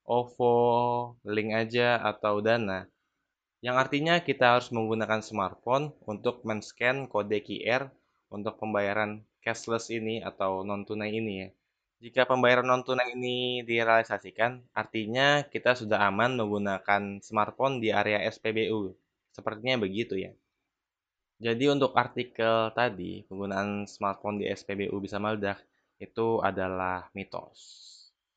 OVO, 0.05 0.58
link 1.25 1.50
aja 1.53 2.01
atau 2.01 2.41
Dana 2.41 2.89
yang 3.65 3.82
artinya 3.82 4.22
kita 4.22 4.46
harus 4.53 4.70
menggunakan 4.70 5.25
smartphone 5.25 5.89
untuk 6.05 6.46
men-scan 6.46 7.10
kode 7.10 7.41
QR 7.41 7.89
untuk 8.29 8.62
pembayaran 8.62 9.25
cashless 9.41 9.89
ini 9.89 10.22
atau 10.22 10.62
non-tunai 10.62 11.10
ini 11.10 11.34
ya. 11.41 11.50
Jika 12.03 12.27
pembayaran 12.27 12.67
non-tunai 12.67 13.15
ini 13.15 13.63
direalisasikan, 13.63 14.59
artinya 14.75 15.47
kita 15.47 15.79
sudah 15.79 16.03
aman 16.05 16.35
menggunakan 16.35 17.23
smartphone 17.23 17.79
di 17.79 17.89
area 17.89 18.19
SPBU. 18.27 18.91
Sepertinya 19.31 19.79
begitu 19.79 20.19
ya. 20.19 20.35
Jadi 21.39 21.67
untuk 21.67 21.95
artikel 21.95 22.71
tadi, 22.71 23.23
penggunaan 23.27 23.87
smartphone 23.87 24.39
di 24.39 24.45
SPBU 24.47 24.95
bisa 25.03 25.19
meledak, 25.19 25.59
itu 25.99 26.39
adalah 26.43 27.07
mitos. 27.15 27.59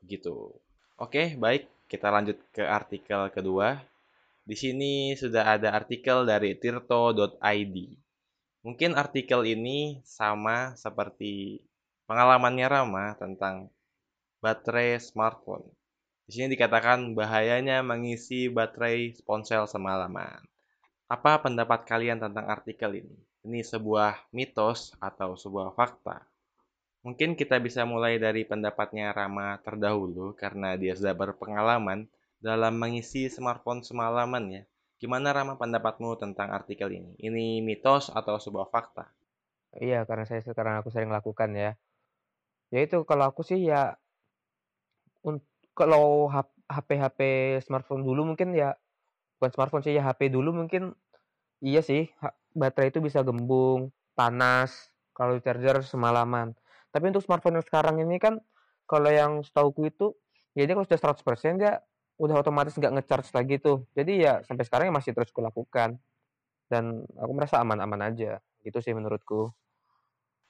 Begitu. 0.02 0.54
Oke, 0.98 1.34
baik. 1.38 1.66
Kita 1.90 2.10
lanjut 2.10 2.38
ke 2.54 2.62
artikel 2.62 3.30
kedua. 3.30 3.78
Di 4.46 4.54
sini 4.58 5.14
sudah 5.14 5.58
ada 5.58 5.74
artikel 5.74 6.26
dari 6.26 6.54
tirto.id. 6.58 7.76
Mungkin 8.66 8.90
artikel 8.98 9.46
ini 9.46 10.02
sama 10.02 10.74
seperti 10.74 11.62
pengalamannya 12.08 12.64
Rama 12.64 13.12
tentang 13.20 13.68
baterai 14.40 14.96
smartphone. 14.96 15.68
Di 16.24 16.40
sini 16.40 16.56
dikatakan 16.56 17.12
bahayanya 17.12 17.84
mengisi 17.84 18.48
baterai 18.48 19.12
ponsel 19.28 19.68
semalaman. 19.68 20.40
Apa 21.12 21.44
pendapat 21.44 21.84
kalian 21.84 22.16
tentang 22.16 22.48
artikel 22.48 23.04
ini? 23.04 23.16
Ini 23.44 23.60
sebuah 23.60 24.32
mitos 24.32 24.96
atau 25.00 25.36
sebuah 25.36 25.76
fakta? 25.76 26.24
Mungkin 27.04 27.36
kita 27.36 27.60
bisa 27.60 27.84
mulai 27.84 28.16
dari 28.16 28.44
pendapatnya 28.44 29.12
Rama 29.12 29.60
terdahulu 29.60 30.32
karena 30.32 30.80
dia 30.80 30.96
sudah 30.96 31.12
berpengalaman 31.12 32.08
dalam 32.40 32.76
mengisi 32.76 33.28
smartphone 33.28 33.84
semalaman 33.84 34.44
ya. 34.48 34.62
Gimana 34.98 35.30
Rama 35.30 35.54
pendapatmu 35.60 36.16
tentang 36.18 36.50
artikel 36.50 36.88
ini? 36.90 37.12
Ini 37.20 37.62
mitos 37.62 38.10
atau 38.10 38.40
sebuah 38.40 38.68
fakta? 38.72 39.06
Iya, 39.78 40.02
karena 40.08 40.24
saya 40.26 40.42
sekarang 40.42 40.80
aku 40.82 40.90
sering 40.90 41.12
lakukan 41.12 41.54
ya. 41.54 41.78
Ya 42.68 42.84
itu 42.84 43.00
kalau 43.08 43.24
aku 43.28 43.40
sih 43.44 43.60
ya 43.64 43.96
kalau 45.72 46.26
HP-HP 46.66 47.20
smartphone 47.62 48.02
dulu 48.02 48.34
mungkin 48.34 48.52
ya 48.52 48.74
bukan 49.38 49.50
smartphone 49.54 49.84
sih 49.86 49.94
ya 49.94 50.02
HP 50.02 50.34
dulu 50.34 50.50
mungkin 50.50 50.92
iya 51.62 51.80
sih 51.80 52.10
baterai 52.58 52.90
itu 52.90 52.98
bisa 52.98 53.22
gembung, 53.22 53.94
panas 54.18 54.90
kalau 55.14 55.38
di 55.38 55.42
charger 55.42 55.80
semalaman. 55.86 56.52
Tapi 56.90 57.14
untuk 57.14 57.22
smartphone 57.22 57.62
yang 57.62 57.66
sekarang 57.66 58.02
ini 58.02 58.18
kan 58.18 58.42
kalau 58.90 59.08
yang 59.08 59.40
setauku 59.46 59.86
itu 59.86 60.12
ya 60.58 60.66
dia 60.66 60.74
kalau 60.74 60.86
sudah 60.86 61.14
100% 61.14 61.62
dia 61.62 61.78
udah 62.18 62.34
otomatis 62.42 62.74
nggak 62.74 62.98
ngecharge 62.98 63.30
lagi 63.30 63.62
tuh. 63.62 63.86
Jadi 63.94 64.26
ya 64.26 64.42
sampai 64.42 64.66
sekarang 64.66 64.90
ya 64.90 64.94
masih 64.94 65.14
terus 65.14 65.30
kulakukan. 65.30 65.96
Dan 66.68 67.06
aku 67.16 67.32
merasa 67.32 67.62
aman-aman 67.62 68.12
aja. 68.12 68.42
Gitu 68.60 68.82
sih 68.82 68.92
menurutku. 68.92 69.54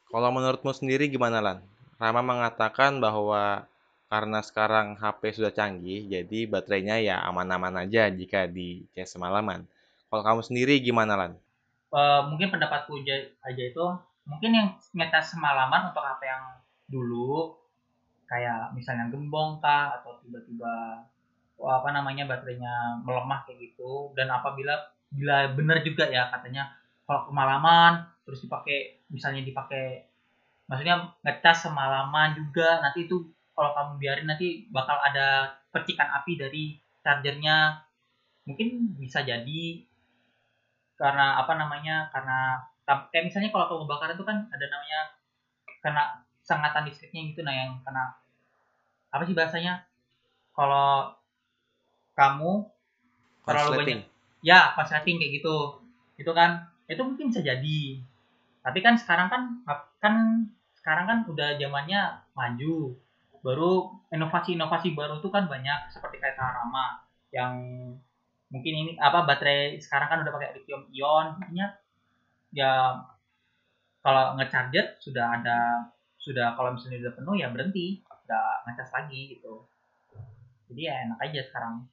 Kalau 0.08 0.30
menurutmu 0.32 0.72
sendiri 0.72 1.12
gimana 1.12 1.44
Lan? 1.44 1.60
Rama 1.98 2.22
mengatakan 2.22 3.02
bahwa 3.02 3.66
karena 4.08 4.40
sekarang 4.40 4.96
HP 4.96 5.34
sudah 5.36 5.52
canggih, 5.52 6.06
jadi 6.06 6.48
baterainya 6.48 6.96
ya 7.02 7.16
aman-aman 7.26 7.84
aja 7.84 8.08
jika 8.08 8.48
di 8.48 8.86
cas 8.94 9.12
semalaman. 9.12 9.66
Kalau 10.08 10.22
kamu 10.24 10.40
sendiri 10.46 10.80
gimana 10.80 11.18
Lan? 11.18 11.32
Uh, 11.92 12.24
mungkin 12.32 12.48
pendapatku 12.48 13.02
aja 13.04 13.62
itu, 13.66 13.86
mungkin 14.24 14.50
yang 14.54 14.68
ngecas 14.96 15.36
semalaman 15.36 15.92
untuk 15.92 16.00
HP 16.00 16.24
yang 16.24 16.44
dulu, 16.88 17.58
kayak 18.30 18.72
misalnya 18.72 19.12
gembong 19.12 19.60
kah, 19.60 20.00
atau 20.00 20.16
tiba-tiba 20.24 21.04
apa 21.58 21.90
namanya 21.90 22.30
baterainya 22.30 23.02
melemah 23.02 23.42
kayak 23.42 23.58
gitu 23.58 24.14
dan 24.14 24.30
apabila 24.30 24.78
bila 25.10 25.50
benar 25.58 25.82
juga 25.82 26.06
ya 26.06 26.30
katanya 26.30 26.70
kalau 27.02 27.26
kemalaman 27.26 28.06
terus 28.22 28.46
dipakai 28.46 29.02
misalnya 29.10 29.42
dipakai 29.42 30.07
maksudnya 30.68 31.16
ngecas 31.24 31.64
semalaman 31.64 32.36
juga 32.36 32.84
nanti 32.84 33.08
itu 33.08 33.24
kalau 33.56 33.74
kamu 33.74 33.92
biarin 33.98 34.28
nanti 34.30 34.68
bakal 34.70 34.94
ada 35.02 35.58
percikan 35.74 36.06
api 36.22 36.38
dari 36.38 36.64
chargernya. 37.02 37.82
Mungkin 38.46 38.94
bisa 39.00 39.26
jadi. 39.26 39.82
Karena 40.94 41.42
apa 41.42 41.58
namanya 41.58 42.06
karena 42.14 42.62
kayak 42.86 43.26
misalnya 43.26 43.50
kalau 43.50 43.82
kebakaran 43.82 44.14
itu 44.14 44.24
kan 44.24 44.38
ada 44.50 44.66
namanya 44.70 45.00
kena 45.82 46.04
sengatan 46.42 46.88
listriknya 46.88 47.28
gitu 47.28 47.44
nah 47.44 47.52
yang 47.52 47.76
kena 47.84 48.16
apa 49.10 49.22
sih 49.24 49.34
bahasanya? 49.34 49.88
Kalau 50.52 51.14
kamu 52.18 52.66
terlalu 53.46 53.70
banyak 53.78 54.00
ya 54.42 54.74
konsleting 54.74 55.16
kayak 55.18 55.32
gitu. 55.42 55.82
Itu 56.18 56.30
kan 56.34 56.66
itu 56.90 57.02
mungkin 57.02 57.30
bisa 57.30 57.42
jadi. 57.42 58.02
Tapi 58.62 58.78
kan 58.82 58.94
sekarang 58.98 59.30
kan 59.30 59.42
kan 60.02 60.14
sekarang 60.78 61.04
kan 61.10 61.18
udah 61.26 61.58
zamannya 61.58 62.22
maju. 62.32 62.94
Baru 63.38 64.02
inovasi-inovasi 64.10 64.98
baru 64.98 65.22
itu 65.22 65.30
kan 65.30 65.46
banyak 65.46 65.94
seperti 65.94 66.18
kayak 66.18 66.38
Karama 66.38 67.06
yang 67.30 67.54
mungkin 68.48 68.72
ini 68.74 68.92
apa 68.98 69.28
baterai 69.28 69.78
sekarang 69.78 70.08
kan 70.08 70.18
udah 70.26 70.32
pakai 70.32 70.54
lithium 70.58 70.86
ion. 70.94 71.38
Artinya 71.38 71.66
ya 72.54 73.02
kalau 74.02 74.38
ngecharger 74.38 74.98
sudah 75.02 75.26
ada 75.38 75.58
sudah 76.18 76.58
kalau 76.58 76.74
misalnya 76.74 77.08
udah 77.08 77.14
penuh 77.14 77.34
ya 77.38 77.48
berhenti 77.50 78.02
udah 78.06 78.68
ngecas 78.68 78.90
lagi 78.92 79.38
gitu. 79.38 79.64
Jadi 80.68 80.80
ya 80.84 80.94
enak 81.08 81.18
aja 81.24 81.40
sekarang. 81.48 81.88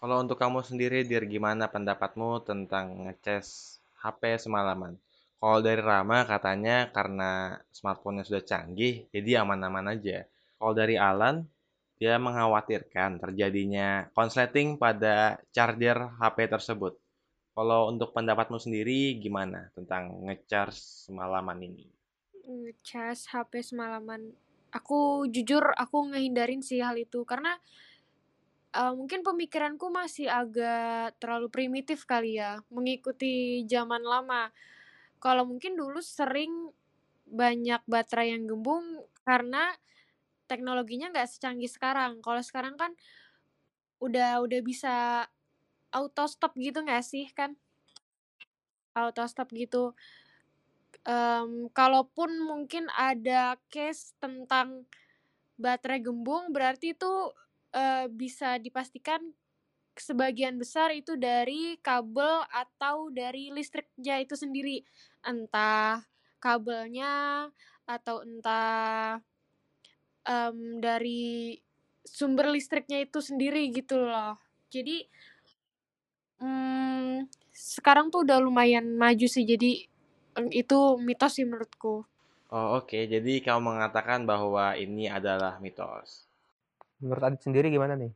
Kalau 0.00 0.20
untuk 0.20 0.36
kamu 0.36 0.60
sendiri, 0.60 1.00
Dir, 1.04 1.24
gimana 1.24 1.64
pendapatmu 1.68 2.44
tentang 2.44 3.08
ngecas 3.08 3.80
HP 4.00 4.36
semalaman? 4.36 5.00
Kalau 5.44 5.60
dari 5.60 5.82
Rama 5.84 6.24
katanya 6.24 6.88
karena 6.88 7.60
smartphone-nya 7.68 8.24
sudah 8.24 8.48
canggih, 8.48 9.04
jadi 9.12 9.44
aman-aman 9.44 9.92
aja. 9.92 10.24
Kalau 10.56 10.72
dari 10.72 10.96
Alan, 10.96 11.44
dia 12.00 12.16
mengkhawatirkan 12.16 13.20
terjadinya 13.20 14.08
konsleting 14.16 14.80
pada 14.80 15.36
charger 15.52 16.16
HP 16.16 16.48
tersebut. 16.48 16.96
Kalau 17.52 17.92
untuk 17.92 18.16
pendapatmu 18.16 18.56
sendiri 18.56 19.20
gimana 19.20 19.68
tentang 19.76 20.24
ngecharge 20.24 20.80
semalaman 20.80 21.60
ini? 21.60 21.92
Ngecas 22.48 23.28
HP 23.28 23.68
semalaman. 23.68 24.32
Aku 24.72 25.28
jujur 25.28 25.76
aku 25.76 26.08
ngehindarin 26.08 26.64
sih 26.64 26.80
hal 26.80 26.96
itu 26.96 27.20
karena 27.28 27.52
uh, 28.72 28.96
mungkin 28.96 29.20
pemikiranku 29.20 29.92
masih 29.92 30.24
agak 30.24 31.20
terlalu 31.20 31.52
primitif 31.52 32.08
kali 32.08 32.40
ya, 32.40 32.64
mengikuti 32.72 33.60
zaman 33.68 34.00
lama. 34.00 34.48
Kalau 35.24 35.48
mungkin 35.48 35.72
dulu 35.72 36.04
sering 36.04 36.68
banyak 37.24 37.80
baterai 37.88 38.36
yang 38.36 38.44
gembung 38.44 38.84
karena 39.24 39.72
teknologinya 40.44 41.08
nggak 41.08 41.32
secanggih 41.32 41.72
sekarang. 41.72 42.20
Kalau 42.20 42.44
sekarang 42.44 42.76
kan 42.76 42.92
udah 44.04 44.44
udah 44.44 44.60
bisa 44.60 45.24
auto 45.96 46.28
stop 46.28 46.52
gitu 46.60 46.84
nggak 46.84 47.00
sih 47.00 47.32
kan? 47.32 47.56
Auto 48.92 49.24
stop 49.24 49.48
gitu. 49.56 49.96
Um, 51.08 51.72
kalaupun 51.72 52.44
mungkin 52.44 52.92
ada 52.92 53.56
case 53.72 54.12
tentang 54.20 54.84
baterai 55.56 56.04
gembung, 56.04 56.52
berarti 56.52 56.92
itu 56.92 57.32
uh, 57.72 58.06
bisa 58.12 58.60
dipastikan 58.60 59.32
sebagian 59.94 60.58
besar 60.58 60.90
itu 60.90 61.14
dari 61.14 61.78
kabel 61.78 62.42
atau 62.50 63.08
dari 63.14 63.54
listriknya 63.54 64.18
itu 64.22 64.34
sendiri. 64.34 64.82
Entah 65.24 66.04
kabelnya 66.38 67.48
atau 67.88 68.20
entah 68.24 69.20
um, 70.28 70.80
dari 70.80 71.56
sumber 72.04 72.52
listriknya 72.52 73.04
itu 73.04 73.20
sendiri 73.24 73.72
gitu 73.72 73.96
loh. 73.96 74.36
Jadi 74.68 75.08
um, 76.40 77.24
sekarang 77.52 78.12
tuh 78.12 78.28
udah 78.28 78.38
lumayan 78.44 78.84
maju 78.96 79.24
sih. 79.24 79.48
Jadi 79.48 79.88
um, 80.36 80.48
itu 80.52 80.78
mitos 81.00 81.40
sih 81.40 81.48
menurutku. 81.48 82.04
Oh 82.54 82.78
oke, 82.78 82.86
okay. 82.86 83.10
jadi 83.10 83.42
kamu 83.42 83.74
mengatakan 83.74 84.28
bahwa 84.28 84.78
ini 84.78 85.10
adalah 85.10 85.58
mitos. 85.58 86.28
Menurut 87.02 87.22
Adit 87.26 87.42
sendiri 87.42 87.66
gimana 87.66 87.98
nih? 87.98 88.14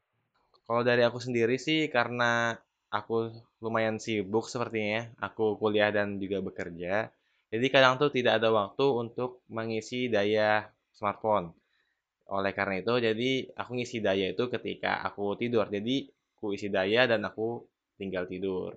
Kalau 0.62 0.84
dari 0.86 1.02
aku 1.02 1.18
sendiri 1.18 1.58
sih 1.58 1.88
karena 1.90 2.54
aku 2.88 3.32
lumayan 3.60 4.00
sibuk 4.00 4.48
sepertinya, 4.48 5.12
aku 5.20 5.60
kuliah 5.60 5.92
dan 5.92 6.16
juga 6.16 6.40
bekerja. 6.40 7.12
Jadi 7.48 7.66
kadang 7.72 7.96
tuh 7.96 8.12
tidak 8.12 8.40
ada 8.40 8.52
waktu 8.52 8.84
untuk 8.84 9.40
mengisi 9.48 10.12
daya 10.12 10.68
smartphone. 10.92 11.52
Oleh 12.28 12.52
karena 12.52 12.84
itu, 12.84 12.94
jadi 13.00 13.30
aku 13.56 13.70
ngisi 13.80 14.04
daya 14.04 14.32
itu 14.36 14.44
ketika 14.52 15.00
aku 15.08 15.32
tidur. 15.40 15.64
Jadi, 15.72 16.12
aku 16.36 16.52
isi 16.52 16.68
daya 16.68 17.08
dan 17.08 17.24
aku 17.24 17.64
tinggal 17.96 18.28
tidur. 18.28 18.76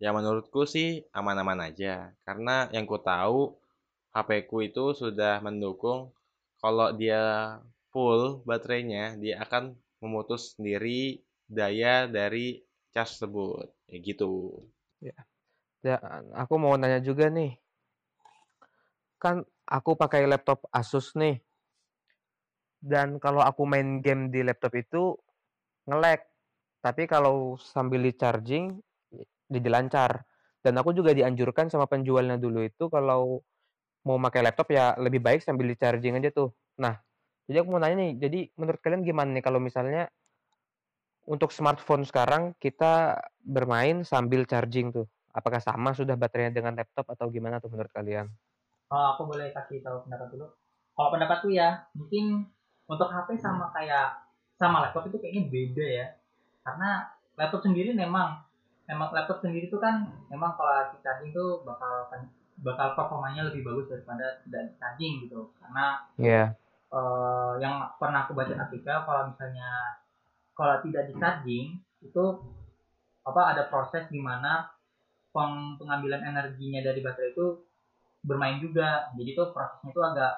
Ya 0.00 0.16
menurutku 0.16 0.64
sih 0.64 1.04
aman-aman 1.12 1.68
aja. 1.68 2.16
Karena 2.24 2.72
yang 2.72 2.88
ku 2.88 2.96
tahu, 2.96 3.52
HP 4.16 4.48
ku 4.48 4.64
itu 4.64 4.96
sudah 4.96 5.44
mendukung 5.44 6.08
kalau 6.64 6.88
dia 6.96 7.56
full 7.92 8.40
baterainya, 8.48 9.20
dia 9.20 9.44
akan 9.44 9.76
memutus 10.00 10.56
sendiri 10.56 11.20
daya 11.52 12.08
dari 12.08 12.64
cas 12.90 13.16
tersebut. 13.16 13.70
Ya 13.90 13.98
gitu. 14.02 14.30
Ya. 15.00 15.16
ya, 15.80 15.96
aku 16.36 16.60
mau 16.60 16.76
nanya 16.76 17.00
juga 17.00 17.30
nih. 17.32 17.56
Kan 19.20 19.44
aku 19.64 19.96
pakai 19.96 20.26
laptop 20.28 20.64
Asus 20.72 21.14
nih 21.16 21.40
dan 22.80 23.20
kalau 23.20 23.44
aku 23.44 23.68
main 23.68 24.00
game 24.00 24.32
di 24.32 24.40
laptop 24.40 24.72
itu 24.72 25.14
nge-lag. 25.84 26.24
Tapi 26.80 27.04
kalau 27.04 27.60
sambil 27.60 28.00
di-charging 28.00 28.80
jadi 29.52 29.68
lancar. 29.68 30.24
Dan 30.64 30.80
aku 30.80 30.96
juga 30.96 31.12
dianjurkan 31.12 31.68
sama 31.68 31.88
penjualnya 31.88 32.40
dulu 32.40 32.64
itu 32.64 32.88
kalau 32.88 33.44
mau 34.04 34.16
pakai 34.16 34.40
laptop 34.48 34.72
ya 34.72 34.96
lebih 34.96 35.20
baik 35.20 35.44
sambil 35.44 35.68
di-charging 35.68 36.16
aja 36.16 36.32
tuh. 36.32 36.56
Nah, 36.80 36.96
jadi 37.44 37.60
aku 37.60 37.68
mau 37.68 37.80
nanya 37.80 38.00
nih, 38.00 38.12
jadi 38.16 38.40
menurut 38.56 38.80
kalian 38.80 39.04
gimana 39.04 39.28
nih 39.36 39.44
kalau 39.44 39.60
misalnya 39.60 40.08
untuk 41.30 41.54
smartphone 41.54 42.02
sekarang 42.02 42.58
kita 42.58 43.22
bermain 43.46 44.02
sambil 44.02 44.42
charging 44.50 44.90
tuh? 44.90 45.06
Apakah 45.30 45.62
sama 45.62 45.94
sudah 45.94 46.18
baterainya 46.18 46.50
dengan 46.50 46.74
laptop 46.74 47.06
atau 47.06 47.30
gimana 47.30 47.62
tuh 47.62 47.70
menurut 47.70 47.94
kalian? 47.94 48.26
Oh, 48.90 49.14
aku 49.14 49.30
boleh 49.30 49.54
kasih 49.54 49.78
tahu 49.78 50.02
pendapat 50.10 50.34
dulu. 50.34 50.50
Kalau 50.98 51.10
pendapatku 51.14 51.54
ya, 51.54 51.86
mungkin 51.94 52.50
untuk 52.90 53.06
HP 53.06 53.38
sama 53.38 53.70
kayak 53.70 54.26
sama 54.58 54.84
laptop 54.84 55.08
itu 55.08 55.16
kayaknya 55.16 55.48
beda 55.48 55.86
ya 55.86 56.06
karena 56.66 57.08
laptop 57.40 57.64
sendiri 57.64 57.96
memang 57.96 58.44
memang 58.84 59.08
laptop 59.14 59.40
sendiri 59.40 59.72
itu 59.72 59.78
kan 59.80 60.04
memang 60.28 60.52
kalau 60.58 60.92
di 60.92 61.00
charging 61.00 61.32
tuh 61.32 61.64
bakal 61.64 62.12
bakal 62.60 62.92
performanya 62.92 63.48
lebih 63.48 63.64
bagus 63.64 63.88
daripada 63.88 64.44
tidak 64.44 64.76
charging 64.76 65.24
gitu 65.24 65.48
karena 65.56 66.04
yeah. 66.20 66.28
Iya. 66.28 66.44
uh, 66.92 67.52
yang 67.56 67.88
pernah 67.96 68.28
aku 68.28 68.36
baca 68.36 68.52
artikel 68.52 68.98
kalau 69.08 69.32
misalnya 69.32 69.70
kalau 70.60 70.76
tidak 70.84 71.08
di 71.08 71.14
charging 71.16 71.66
itu 72.04 72.24
apa 73.24 73.56
ada 73.56 73.62
proses 73.72 74.04
di 74.12 74.20
mana 74.20 74.68
peng, 75.32 75.80
pengambilan 75.80 76.20
energinya 76.20 76.84
dari 76.84 77.00
baterai 77.00 77.32
itu 77.32 77.64
bermain 78.20 78.60
juga 78.60 79.08
jadi 79.16 79.32
tuh 79.32 79.56
prosesnya 79.56 79.96
itu 79.96 80.02
agak 80.04 80.32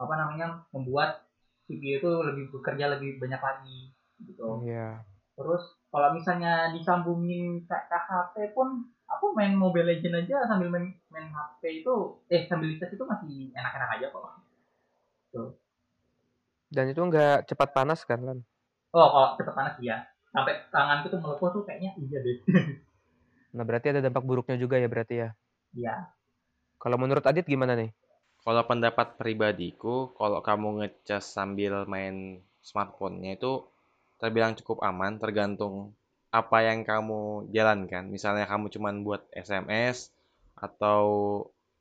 apa 0.00 0.14
namanya 0.16 0.64
membuat 0.72 1.28
CPU 1.68 2.00
itu 2.00 2.10
lebih 2.24 2.44
bekerja 2.56 2.96
lebih 2.96 3.20
banyak 3.20 3.40
lagi 3.40 3.92
gitu. 4.24 4.64
Yeah. 4.64 5.04
Terus 5.36 5.76
kalau 5.92 6.16
misalnya 6.16 6.72
disambungin 6.72 7.68
ke, 7.68 7.76
ke 7.76 7.98
HP 8.08 8.56
pun 8.56 8.88
aku 9.04 9.36
main 9.36 9.52
Mobile 9.52 9.92
Legend 9.92 10.24
aja 10.24 10.48
sambil 10.48 10.72
main, 10.72 10.96
main 11.12 11.28
HP 11.28 11.84
itu 11.84 11.94
eh 12.32 12.48
sambil 12.48 12.72
lihat 12.72 12.88
itu 12.88 13.04
masih 13.04 13.52
enak-enak 13.52 13.90
aja 14.00 14.06
kok. 14.08 14.24
Tuh. 15.32 15.50
Dan 16.72 16.90
itu 16.90 17.00
nggak 17.00 17.46
cepat 17.48 17.68
panas 17.76 18.02
kan, 18.08 18.20
Lan? 18.24 18.38
Oh, 18.94 19.10
kalau 19.10 19.28
cepat 19.34 19.54
panas 19.58 19.74
iya. 19.82 20.06
Sampai 20.30 20.70
tangan 20.70 21.02
itu 21.02 21.18
melepuh 21.18 21.48
tuh 21.50 21.62
kayaknya 21.66 21.98
iya 21.98 22.18
deh. 22.22 22.38
nah, 23.58 23.66
berarti 23.66 23.90
ada 23.90 24.00
dampak 24.06 24.22
buruknya 24.22 24.54
juga 24.54 24.78
ya 24.78 24.86
berarti 24.86 25.14
ya? 25.18 25.28
Iya. 25.74 26.14
Kalau 26.78 26.96
menurut 27.02 27.26
Adit 27.26 27.46
gimana 27.50 27.74
nih? 27.74 27.90
Kalau 28.44 28.62
pendapat 28.68 29.18
pribadiku, 29.18 30.14
kalau 30.14 30.44
kamu 30.44 30.84
ngecas 30.84 31.26
sambil 31.26 31.88
main 31.90 32.44
smartphone-nya 32.62 33.40
itu 33.40 33.66
terbilang 34.20 34.54
cukup 34.54 34.84
aman, 34.84 35.16
tergantung 35.18 35.96
apa 36.30 36.62
yang 36.62 36.86
kamu 36.86 37.50
jalankan. 37.50 38.06
Misalnya 38.06 38.46
kamu 38.46 38.68
cuma 38.68 38.94
buat 39.00 39.26
SMS 39.34 40.12
atau 40.54 41.02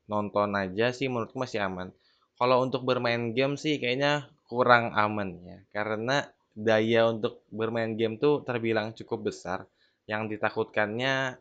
nonton 0.08 0.56
aja 0.56 0.90
sih 0.96 1.12
menurutku 1.12 1.38
masih 1.38 1.62
aman. 1.62 1.94
Kalau 2.40 2.64
untuk 2.66 2.88
bermain 2.88 3.36
game 3.38 3.60
sih 3.60 3.78
kayaknya 3.78 4.32
kurang 4.48 4.96
aman 4.98 5.42
ya, 5.46 5.58
karena 5.76 6.26
daya 6.54 7.10
untuk 7.10 7.42
bermain 7.50 7.98
game 7.98 8.22
tuh 8.22 8.46
terbilang 8.46 8.94
cukup 8.94 9.34
besar. 9.34 9.66
Yang 10.06 10.38
ditakutkannya 10.38 11.38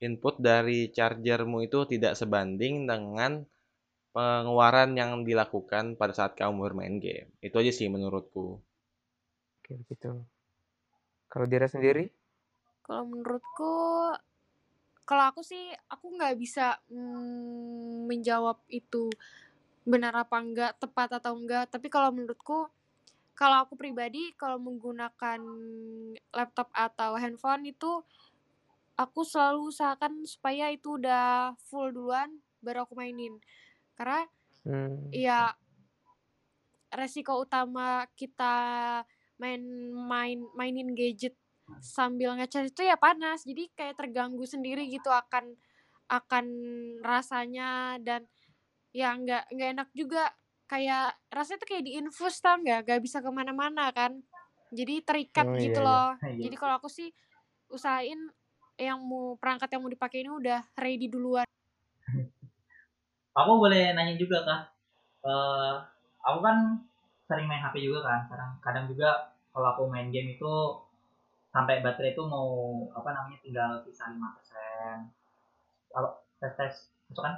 input 0.00 0.38
dari 0.38 0.92
chargermu 0.92 1.66
itu 1.66 1.88
tidak 1.88 2.14
sebanding 2.14 2.86
dengan 2.86 3.42
pengeluaran 4.16 4.96
yang 4.96 5.28
dilakukan 5.28 5.98
pada 6.00 6.12
saat 6.16 6.32
kamu 6.38 6.72
bermain 6.72 6.96
game. 6.96 7.28
Itu 7.44 7.60
aja 7.60 7.72
sih 7.74 7.88
menurutku. 7.92 8.60
Oke, 9.60 9.76
gitu. 9.92 10.24
Kalau 11.28 11.46
Dira 11.50 11.68
sendiri? 11.68 12.08
Kalau 12.80 13.04
menurutku, 13.04 13.74
kalau 15.04 15.24
aku 15.28 15.42
sih, 15.42 15.74
aku 15.90 16.16
nggak 16.16 16.38
bisa 16.38 16.78
mm, 16.88 18.08
menjawab 18.08 18.62
itu 18.70 19.10
benar 19.84 20.14
apa 20.16 20.38
enggak, 20.38 20.72
tepat 20.78 21.18
atau 21.18 21.34
enggak. 21.36 21.68
Tapi 21.68 21.92
kalau 21.92 22.14
menurutku, 22.14 22.70
kalau 23.36 23.68
aku 23.68 23.76
pribadi, 23.76 24.32
kalau 24.34 24.56
menggunakan 24.56 25.38
laptop 26.32 26.72
atau 26.72 27.20
handphone 27.20 27.68
itu, 27.68 28.00
aku 28.96 29.20
selalu 29.22 29.68
usahakan 29.68 30.24
supaya 30.24 30.72
itu 30.72 30.96
udah 30.96 31.52
full 31.68 31.92
duluan, 31.92 32.40
baru 32.64 32.82
aku 32.88 32.96
mainin 32.98 33.38
karena 33.96 34.28
hmm. 34.66 35.14
ya 35.14 35.54
resiko 36.92 37.40
utama 37.40 38.04
kita 38.18 38.54
main 39.40 39.62
main 39.92 40.38
mainin 40.58 40.92
gadget 40.92 41.34
sambil 41.82 42.34
ngecas 42.38 42.70
itu 42.70 42.86
ya 42.86 42.94
panas 42.98 43.42
jadi 43.42 43.68
kayak 43.74 43.98
terganggu 43.98 44.42
sendiri 44.46 44.86
gitu 44.86 45.10
akan 45.10 45.58
akan 46.06 46.46
rasanya 47.02 47.98
dan 47.98 48.22
ya 48.94 49.12
nggak 49.18 49.50
nggak 49.50 49.70
enak 49.74 49.88
juga 49.92 50.30
kayak 50.66 51.14
rasanya 51.30 51.58
tuh 51.62 51.68
kayak 51.70 51.84
diinfus 51.86 52.42
tau 52.42 52.58
nggak? 52.58 52.86
Nggak 52.86 53.00
bisa 53.02 53.18
ke 53.22 53.30
mana-mana 53.30 53.90
kan? 53.94 54.18
Jadi 54.74 55.02
terikat 55.06 55.46
oh, 55.46 55.56
gitu 55.58 55.80
iya, 55.80 55.86
loh. 55.86 56.08
Iya. 56.22 56.50
jadi 56.50 56.56
kalau 56.58 56.74
aku 56.82 56.90
sih 56.90 57.14
usahain 57.70 58.18
yang 58.76 59.00
mau 59.00 59.38
perangkat 59.40 59.72
yang 59.72 59.82
mau 59.82 59.90
dipakai 59.90 60.26
ini 60.26 60.30
udah 60.30 60.60
ready 60.76 61.08
duluan. 61.08 61.46
Aku 63.40 63.60
boleh 63.60 63.92
nanya 63.92 64.16
juga 64.16 64.40
kak. 64.48 64.62
Uh, 65.20 65.76
aku 66.24 66.38
kan 66.40 66.80
sering 67.26 67.50
main 67.50 67.60
HP 67.60 67.82
juga 67.82 68.06
kan 68.06 68.20
kadang 68.30 68.50
kadang 68.62 68.84
juga 68.86 69.34
kalau 69.50 69.74
aku 69.74 69.82
main 69.90 70.08
game 70.14 70.38
itu 70.38 70.54
sampai 71.50 71.82
baterai 71.82 72.14
itu 72.14 72.22
mau 72.22 72.86
apa 72.94 73.10
namanya 73.12 73.36
tinggal 73.42 73.70
sisa 73.84 74.08
lima 74.08 74.32
persen. 74.38 75.12
Kalau 75.90 76.22
tes 76.40 76.52
tes 76.56 76.74
masuk 77.10 77.22
kan 77.26 77.34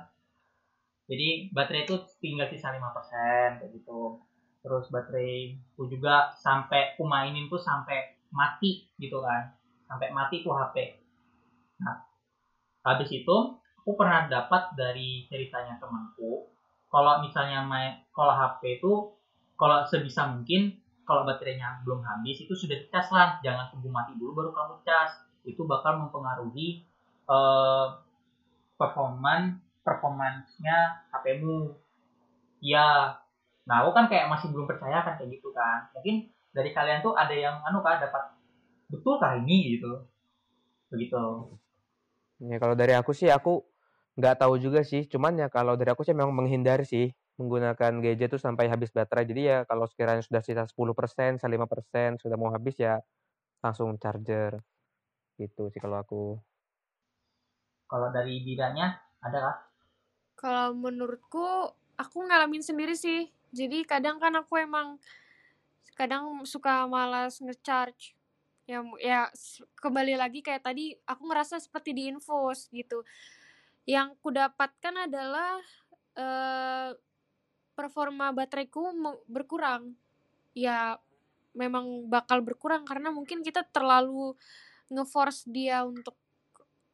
jadi 1.09 1.49
baterai 1.57 1.89
itu 1.89 1.97
tinggal 2.21 2.53
sisa 2.53 2.69
lima 2.77 2.93
persen 2.93 3.57
kayak 3.59 3.73
gitu. 3.73 4.21
Terus 4.61 4.93
baterai 4.93 5.57
itu 5.57 5.83
juga 5.89 6.29
sampai 6.37 6.95
aku 6.95 7.09
mainin 7.09 7.49
tuh 7.49 7.57
sampai 7.57 8.21
mati 8.29 8.85
gitu 9.01 9.25
kan. 9.25 9.57
Sampai 9.89 10.13
mati 10.13 10.45
tuh 10.45 10.53
HP 10.53 11.09
nah 11.79 11.95
habis 12.83 13.07
itu 13.15 13.37
aku 13.79 13.95
pernah 13.95 14.27
dapat 14.27 14.75
dari 14.75 15.31
ceritanya 15.31 15.79
temanku 15.79 16.51
kalau 16.91 17.23
misalnya 17.23 17.63
main 17.63 18.03
kalau 18.11 18.35
HP 18.35 18.83
itu 18.83 19.15
kalau 19.55 19.87
sebisa 19.87 20.27
mungkin 20.27 20.75
kalau 21.09 21.25
baterainya 21.25 21.81
belum 21.89 22.05
habis 22.05 22.45
itu 22.45 22.53
sudah 22.53 22.77
dicas 22.77 23.09
lah. 23.09 23.41
Jangan 23.41 23.73
tunggu 23.73 23.89
mati 23.89 24.13
dulu 24.21 24.37
baru 24.37 24.51
kamu 24.53 24.85
cas. 24.85 25.25
Itu 25.41 25.65
bakal 25.65 26.05
mempengaruhi 26.05 26.85
uh, 27.25 27.97
performan 28.77 29.57
performansnya 29.89 31.09
HP-mu 31.09 31.73
ya 32.61 33.17
nah 33.65 33.85
aku 33.85 33.97
kan 33.97 34.13
kayak 34.13 34.29
masih 34.29 34.53
belum 34.53 34.69
percaya 34.69 35.01
kan 35.01 35.17
kayak 35.17 35.41
gitu 35.41 35.49
kan 35.57 35.89
mungkin 35.97 36.29
dari 36.53 36.77
kalian 36.77 37.01
tuh 37.01 37.17
ada 37.17 37.33
yang 37.33 37.57
anu 37.65 37.81
kan 37.81 38.01
dapat 38.01 38.37
betul 38.93 39.17
kah 39.17 39.41
ini 39.41 39.81
gitu 39.81 40.05
begitu 40.93 41.57
ya 42.45 42.57
kalau 42.61 42.77
dari 42.77 42.93
aku 42.93 43.17
sih 43.17 43.33
aku 43.33 43.65
nggak 44.21 44.45
tahu 44.45 44.61
juga 44.61 44.85
sih 44.85 45.09
cuman 45.09 45.41
ya 45.41 45.49
kalau 45.49 45.77
dari 45.81 45.93
aku 45.93 46.05
sih 46.05 46.13
memang 46.13 46.37
menghindari 46.37 46.85
sih 46.85 47.09
menggunakan 47.39 48.03
gadget 48.03 48.35
tuh 48.35 48.43
sampai 48.43 48.67
habis 48.67 48.91
baterai. 48.91 49.25
Jadi 49.25 49.43
ya 49.47 49.59
kalau 49.63 49.87
sekiranya 49.87 50.21
sudah 50.27 50.43
sisa 50.43 50.67
10%, 50.67 51.39
5% 51.39 52.19
sudah 52.19 52.37
mau 52.37 52.51
habis 52.51 52.75
ya 52.83 52.99
langsung 53.63 53.95
charger. 54.03 54.59
Gitu 55.39 55.71
sih 55.71 55.79
kalau 55.79 56.03
aku. 56.03 56.23
Kalau 57.89 58.11
dari 58.11 58.43
bidangnya 58.43 58.99
ada 59.23 59.39
kah? 59.39 59.57
Kalau 60.39 60.71
menurutku 60.71 61.75
aku 61.99 62.19
ngalamin 62.23 62.63
sendiri 62.63 62.95
sih. 62.95 63.27
Jadi 63.51 63.83
kadang 63.83 64.23
kan 64.23 64.31
aku 64.39 64.55
emang 64.63 65.03
kadang 65.99 66.47
suka 66.47 66.87
malas 66.87 67.43
ngecharge. 67.43 68.15
Ya 68.71 68.85
ya 69.03 69.21
kembali 69.83 70.15
lagi 70.15 70.45
kayak 70.45 70.63
tadi 70.63 70.95
aku 71.03 71.27
ngerasa 71.27 71.59
seperti 71.59 71.91
di 71.91 72.15
infos 72.15 72.71
gitu. 72.71 73.03
Yang 73.83 74.15
kudapatkan 74.23 75.11
adalah 75.11 75.59
eh 76.15 76.95
performa 77.75 78.31
bateraiku 78.31 78.95
berkurang. 79.27 79.99
Ya 80.55 81.03
memang 81.59 82.07
bakal 82.07 82.47
berkurang 82.47 82.87
karena 82.87 83.11
mungkin 83.11 83.43
kita 83.43 83.67
terlalu 83.67 84.39
ngeforce 84.87 85.51
dia 85.51 85.83
untuk 85.83 86.15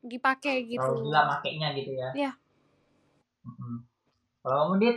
dipakai 0.01 0.65
gitu. 0.65 0.81
Kalau 0.81 1.05
gila 1.05 1.23
makainya 1.29 1.69
gitu 1.77 1.93
ya. 1.93 2.09
Iya. 2.17 2.33
Kalau 4.45 4.57
kamu 4.61 4.75
Dit, 4.81 4.97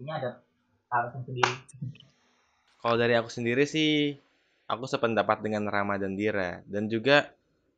ini 0.00 0.10
ada 0.10 0.40
alasan 0.92 1.24
sendiri. 1.24 1.52
Kalau 2.80 2.96
dari 3.00 3.14
aku 3.16 3.32
sendiri 3.32 3.64
sih, 3.64 4.16
aku 4.68 4.84
sependapat 4.84 5.40
dengan 5.40 5.64
Rama 5.68 5.96
dan 5.96 6.16
Dira. 6.16 6.60
Dan 6.68 6.88
juga 6.92 7.32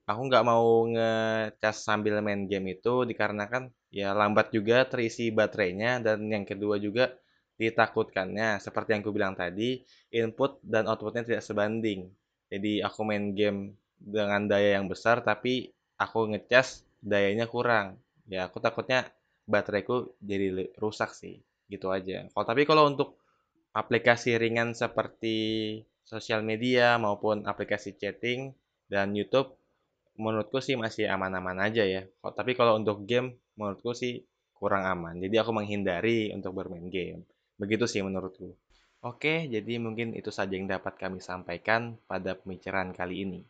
aku 0.06 0.20
nggak 0.30 0.46
mau 0.46 0.86
ngecas 0.86 1.82
sambil 1.82 2.22
main 2.22 2.46
game 2.46 2.78
itu 2.78 3.02
dikarenakan 3.02 3.74
ya 3.90 4.14
lambat 4.14 4.54
juga 4.54 4.86
terisi 4.86 5.34
baterainya 5.34 5.98
dan 5.98 6.30
yang 6.30 6.46
kedua 6.46 6.78
juga 6.78 7.10
ditakutkannya 7.58 8.62
seperti 8.62 8.94
yang 8.94 9.02
aku 9.02 9.10
bilang 9.10 9.34
tadi 9.34 9.82
input 10.14 10.62
dan 10.62 10.86
outputnya 10.86 11.26
tidak 11.26 11.42
sebanding 11.42 12.06
jadi 12.46 12.86
aku 12.86 13.02
main 13.02 13.34
game 13.34 13.74
dengan 13.98 14.46
daya 14.46 14.78
yang 14.78 14.86
besar 14.86 15.26
tapi 15.26 15.74
aku 15.98 16.30
ngecas 16.30 16.86
dayanya 17.02 17.50
kurang 17.50 17.98
ya 18.30 18.46
aku 18.46 18.62
takutnya 18.62 19.10
bateraiku 19.46 20.18
jadi 20.18 20.74
rusak 20.78 21.14
sih 21.14 21.40
gitu 21.70 21.90
aja 21.90 22.26
kalau 22.34 22.46
tapi 22.46 22.62
kalau 22.66 22.86
untuk 22.90 23.18
aplikasi 23.74 24.38
ringan 24.38 24.74
seperti 24.74 25.36
sosial 26.06 26.42
media 26.46 26.98
maupun 26.98 27.46
aplikasi 27.46 27.98
chatting 27.98 28.54
dan 28.86 29.14
YouTube 29.14 29.58
menurutku 30.16 30.58
sih 30.64 30.74
masih 30.80 31.06
aman-aman 31.12 31.56
aja 31.60 31.84
ya. 31.84 32.08
Tapi 32.24 32.56
kalau 32.56 32.80
untuk 32.80 33.04
game, 33.04 33.36
menurutku 33.56 33.92
sih 33.92 34.24
kurang 34.56 34.88
aman. 34.88 35.20
Jadi 35.20 35.36
aku 35.36 35.52
menghindari 35.52 36.32
untuk 36.32 36.56
bermain 36.56 36.88
game. 36.88 37.28
Begitu 37.60 37.84
sih 37.84 38.00
menurutku. 38.00 38.56
Oke, 39.04 39.44
jadi 39.46 39.76
mungkin 39.76 40.16
itu 40.16 40.32
saja 40.32 40.56
yang 40.56 40.66
dapat 40.66 40.96
kami 40.96 41.20
sampaikan 41.20 42.00
pada 42.08 42.34
pembicaraan 42.34 42.96
kali 42.96 43.28
ini. 43.28 43.40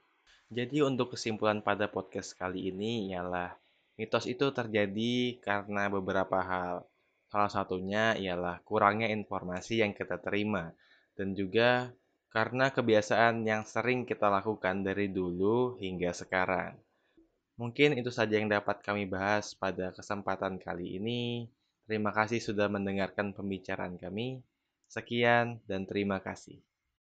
Jadi 0.51 0.83
untuk 0.83 1.15
kesimpulan 1.15 1.63
pada 1.63 1.91
podcast 1.91 2.35
kali 2.35 2.71
ini 2.71 3.15
ialah 3.15 3.55
mitos 3.97 4.29
itu 4.29 4.53
terjadi 4.53 5.41
karena 5.41 5.89
beberapa 5.89 6.41
hal. 6.41 6.85
Salah 7.27 7.51
satunya 7.51 8.15
ialah 8.15 8.63
kurangnya 8.63 9.11
informasi 9.11 9.83
yang 9.83 9.93
kita 9.97 10.23
terima 10.23 10.71
dan 11.19 11.35
juga 11.35 11.91
karena 12.31 12.69
kebiasaan 12.69 13.49
yang 13.49 13.65
sering 13.65 14.05
kita 14.05 14.29
lakukan 14.29 14.85
dari 14.85 15.09
dulu 15.09 15.81
hingga 15.81 16.13
sekarang. 16.13 16.77
Mungkin 17.57 17.97
itu 17.97 18.13
saja 18.13 18.37
yang 18.37 18.53
dapat 18.53 18.85
kami 18.85 19.09
bahas 19.09 19.57
pada 19.57 19.89
kesempatan 19.97 20.61
kali 20.61 21.01
ini. 21.01 21.49
Terima 21.89 22.13
kasih 22.13 22.37
sudah 22.37 22.69
mendengarkan 22.69 23.33
pembicaraan 23.33 23.97
kami. 23.97 24.45
Sekian 24.85 25.65
dan 25.65 25.89
terima 25.89 26.21
kasih. 26.21 26.61